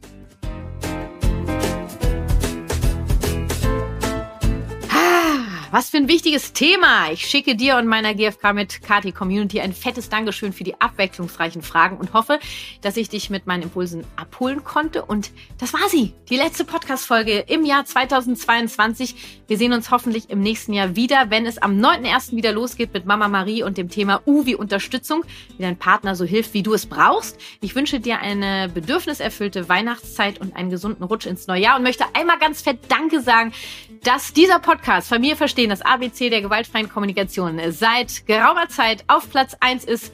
Was 5.75 5.91
für 5.91 5.97
ein 5.97 6.07
wichtiges 6.07 6.53
Thema. 6.53 7.11
Ich 7.11 7.27
schicke 7.27 7.57
dir 7.57 7.79
und 7.79 7.89
meiner 7.89 8.15
GFK 8.15 8.53
mit 8.53 8.81
Kati 8.81 9.11
Community 9.11 9.61
ein 9.61 9.73
fettes 9.73 10.09
Dankeschön 10.09 10.53
für 10.53 10.63
die 10.63 10.81
abwechslungsreichen 10.81 11.63
Fragen 11.63 11.97
und 11.97 12.13
hoffe, 12.13 12.39
dass 12.81 12.97
ich 12.97 13.09
dich 13.09 13.29
mit 13.29 13.49
meinen 13.49 13.65
Impulsen 13.65 14.07
abholen 14.15 14.63
konnte. 14.63 15.05
Und 15.05 15.33
das 15.59 15.73
war 15.73 15.89
sie. 15.89 16.15
Die 16.31 16.37
letzte 16.37 16.65
Podcast-Folge 16.65 17.41
im 17.49 17.65
Jahr 17.65 17.85
2022. 17.85 19.17
Wir 19.49 19.59
sehen 19.59 19.73
uns 19.73 19.91
hoffentlich 19.91 20.31
im 20.31 20.43
nächsten 20.43 20.75
Jahr 20.75 20.95
wieder, 20.95 21.31
wenn 21.31 21.45
es 21.45 21.59
am 21.59 21.81
9.1. 21.81 22.37
wieder 22.37 22.53
losgeht 22.53 22.95
mit 22.95 23.05
Mama 23.05 23.27
Marie 23.27 23.65
und 23.65 23.77
dem 23.77 23.89
Thema 23.89 24.23
U 24.27 24.47
wie 24.47 24.55
Unterstützung, 24.55 25.25
wie 25.57 25.65
dein 25.65 25.77
Partner 25.77 26.15
so 26.15 26.25
hilft, 26.25 26.55
wie 26.55 26.63
du 26.63 26.73
es 26.73 26.87
brauchst. 26.87 27.37
Ich 27.61 27.75
wünsche 27.75 27.99
dir 27.99 28.21
eine 28.21 28.69
bedürfniserfüllte 28.69 29.69
Weihnachtszeit 29.69 30.41
und 30.41 30.55
einen 30.55 30.71
gesunden 30.71 31.03
Rutsch 31.03 31.27
ins 31.27 31.49
neue 31.49 31.63
Jahr 31.63 31.79
und 31.79 31.83
möchte 31.83 32.05
einmal 32.15 32.39
ganz 32.39 32.63
fett 32.63 32.79
Danke 32.89 33.21
sagen, 33.21 33.53
dass 34.05 34.33
dieser 34.35 34.59
Podcast 34.59 35.09
Familie 35.09 35.35
verstehen 35.35 35.64
verstehen, 35.65 35.71
das 35.71 35.83
ABC 35.83 36.31
der 36.31 36.43
gewaltfreien 36.43 36.89
Kommunikation 36.89 37.61
seit 37.71 38.27
geraumer 38.27 38.69
Zeit 38.69 39.05
auf 39.09 39.31
Platz 39.31 39.57
1 39.61 39.85
ist. 39.85 40.13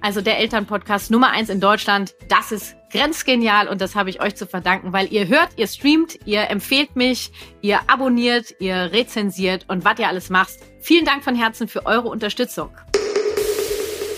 Also 0.00 0.20
der 0.20 0.38
Elternpodcast 0.38 1.10
Nummer 1.10 1.30
1 1.30 1.48
in 1.48 1.60
Deutschland. 1.60 2.14
Das 2.28 2.52
ist 2.52 2.76
grenzgenial 2.90 3.68
und 3.68 3.80
das 3.80 3.94
habe 3.94 4.10
ich 4.10 4.20
euch 4.20 4.34
zu 4.34 4.46
verdanken, 4.46 4.92
weil 4.92 5.12
ihr 5.12 5.28
hört, 5.28 5.50
ihr 5.56 5.66
streamt, 5.66 6.18
ihr 6.26 6.50
empfehlt 6.50 6.96
mich, 6.96 7.30
ihr 7.62 7.80
abonniert, 7.86 8.54
ihr 8.60 8.90
rezensiert 8.92 9.64
und 9.68 9.84
was 9.84 9.98
ihr 9.98 10.08
alles 10.08 10.28
macht. 10.28 10.54
Vielen 10.80 11.04
Dank 11.04 11.24
von 11.24 11.34
Herzen 11.34 11.68
für 11.68 11.86
eure 11.86 12.08
Unterstützung. 12.08 12.70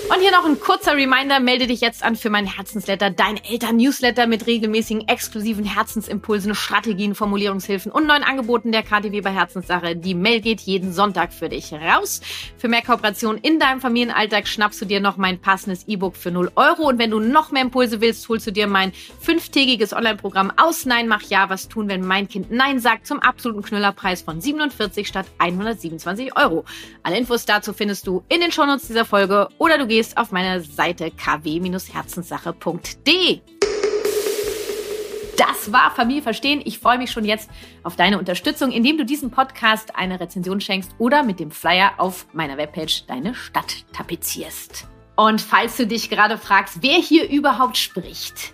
Und 0.06 0.20
hier 0.20 0.32
noch 0.32 0.44
ein 0.44 0.60
kurzer 0.60 0.94
Reminder, 0.96 1.40
melde 1.40 1.66
dich 1.66 1.80
jetzt 1.80 2.04
an 2.04 2.14
für 2.14 2.28
mein 2.28 2.44
Herzensletter, 2.44 3.08
dein 3.08 3.42
Eltern-Newsletter 3.42 4.26
mit 4.26 4.46
regelmäßigen 4.46 5.08
exklusiven 5.08 5.64
Herzensimpulsen, 5.64 6.54
Strategien, 6.54 7.14
Formulierungshilfen 7.14 7.90
und 7.90 8.06
neuen 8.06 8.22
Angeboten 8.22 8.70
der 8.70 8.82
KTW 8.82 9.22
bei 9.22 9.30
Herzenssache. 9.30 9.96
Die 9.96 10.14
Mail 10.14 10.42
geht 10.42 10.60
jeden 10.60 10.92
Sonntag 10.92 11.32
für 11.32 11.48
dich 11.48 11.72
raus. 11.72 12.20
Für 12.58 12.68
mehr 12.68 12.82
Kooperation 12.82 13.38
in 13.38 13.58
deinem 13.58 13.80
Familienalltag 13.80 14.46
schnappst 14.46 14.82
du 14.82 14.84
dir 14.84 15.00
noch 15.00 15.16
mein 15.16 15.40
passendes 15.40 15.88
E-Book 15.88 16.16
für 16.16 16.30
0 16.30 16.52
Euro. 16.54 16.86
Und 16.86 16.98
wenn 16.98 17.10
du 17.10 17.18
noch 17.18 17.50
mehr 17.50 17.62
Impulse 17.62 18.02
willst, 18.02 18.28
holst 18.28 18.46
du 18.46 18.52
dir 18.52 18.66
mein 18.66 18.92
fünftägiges 19.20 19.94
Online-Programm 19.94 20.52
aus 20.58 20.84
Nein, 20.84 21.08
mach 21.08 21.22
ja, 21.22 21.48
was 21.48 21.68
tun, 21.68 21.88
wenn 21.88 22.06
mein 22.06 22.28
Kind 22.28 22.50
Nein 22.50 22.78
sagt, 22.78 23.06
zum 23.06 23.20
absoluten 23.20 23.62
Knüllerpreis 23.62 24.20
von 24.20 24.38
47 24.38 25.08
statt 25.08 25.26
127 25.38 26.36
Euro. 26.36 26.66
Alle 27.02 27.16
Infos 27.16 27.46
dazu 27.46 27.72
findest 27.72 28.06
du 28.06 28.22
in 28.28 28.42
den 28.42 28.52
Shownotes 28.52 28.88
dieser 28.88 29.06
Folge 29.06 29.48
oder 29.56 29.78
du 29.78 29.86
gehst 29.86 29.93
gehst 29.94 30.16
auf 30.16 30.32
meine 30.32 30.60
Seite 30.60 31.12
kw-herzenssache.de. 31.12 33.40
Das 35.36 35.70
war 35.70 35.92
Familie 35.92 36.22
verstehen. 36.22 36.60
Ich 36.64 36.80
freue 36.80 36.98
mich 36.98 37.12
schon 37.12 37.24
jetzt 37.24 37.48
auf 37.84 37.94
deine 37.94 38.18
Unterstützung, 38.18 38.72
indem 38.72 38.98
du 38.98 39.04
diesem 39.04 39.30
Podcast 39.30 39.94
eine 39.94 40.18
Rezension 40.18 40.60
schenkst 40.60 40.96
oder 40.98 41.22
mit 41.22 41.38
dem 41.38 41.52
Flyer 41.52 41.92
auf 41.98 42.26
meiner 42.32 42.56
Webpage 42.56 43.06
deine 43.06 43.36
Stadt 43.36 43.84
tapezierst. 43.92 44.88
Und 45.14 45.40
falls 45.40 45.76
du 45.76 45.86
dich 45.86 46.10
gerade 46.10 46.38
fragst, 46.38 46.78
wer 46.80 46.98
hier 46.98 47.30
überhaupt 47.30 47.76
spricht, 47.76 48.53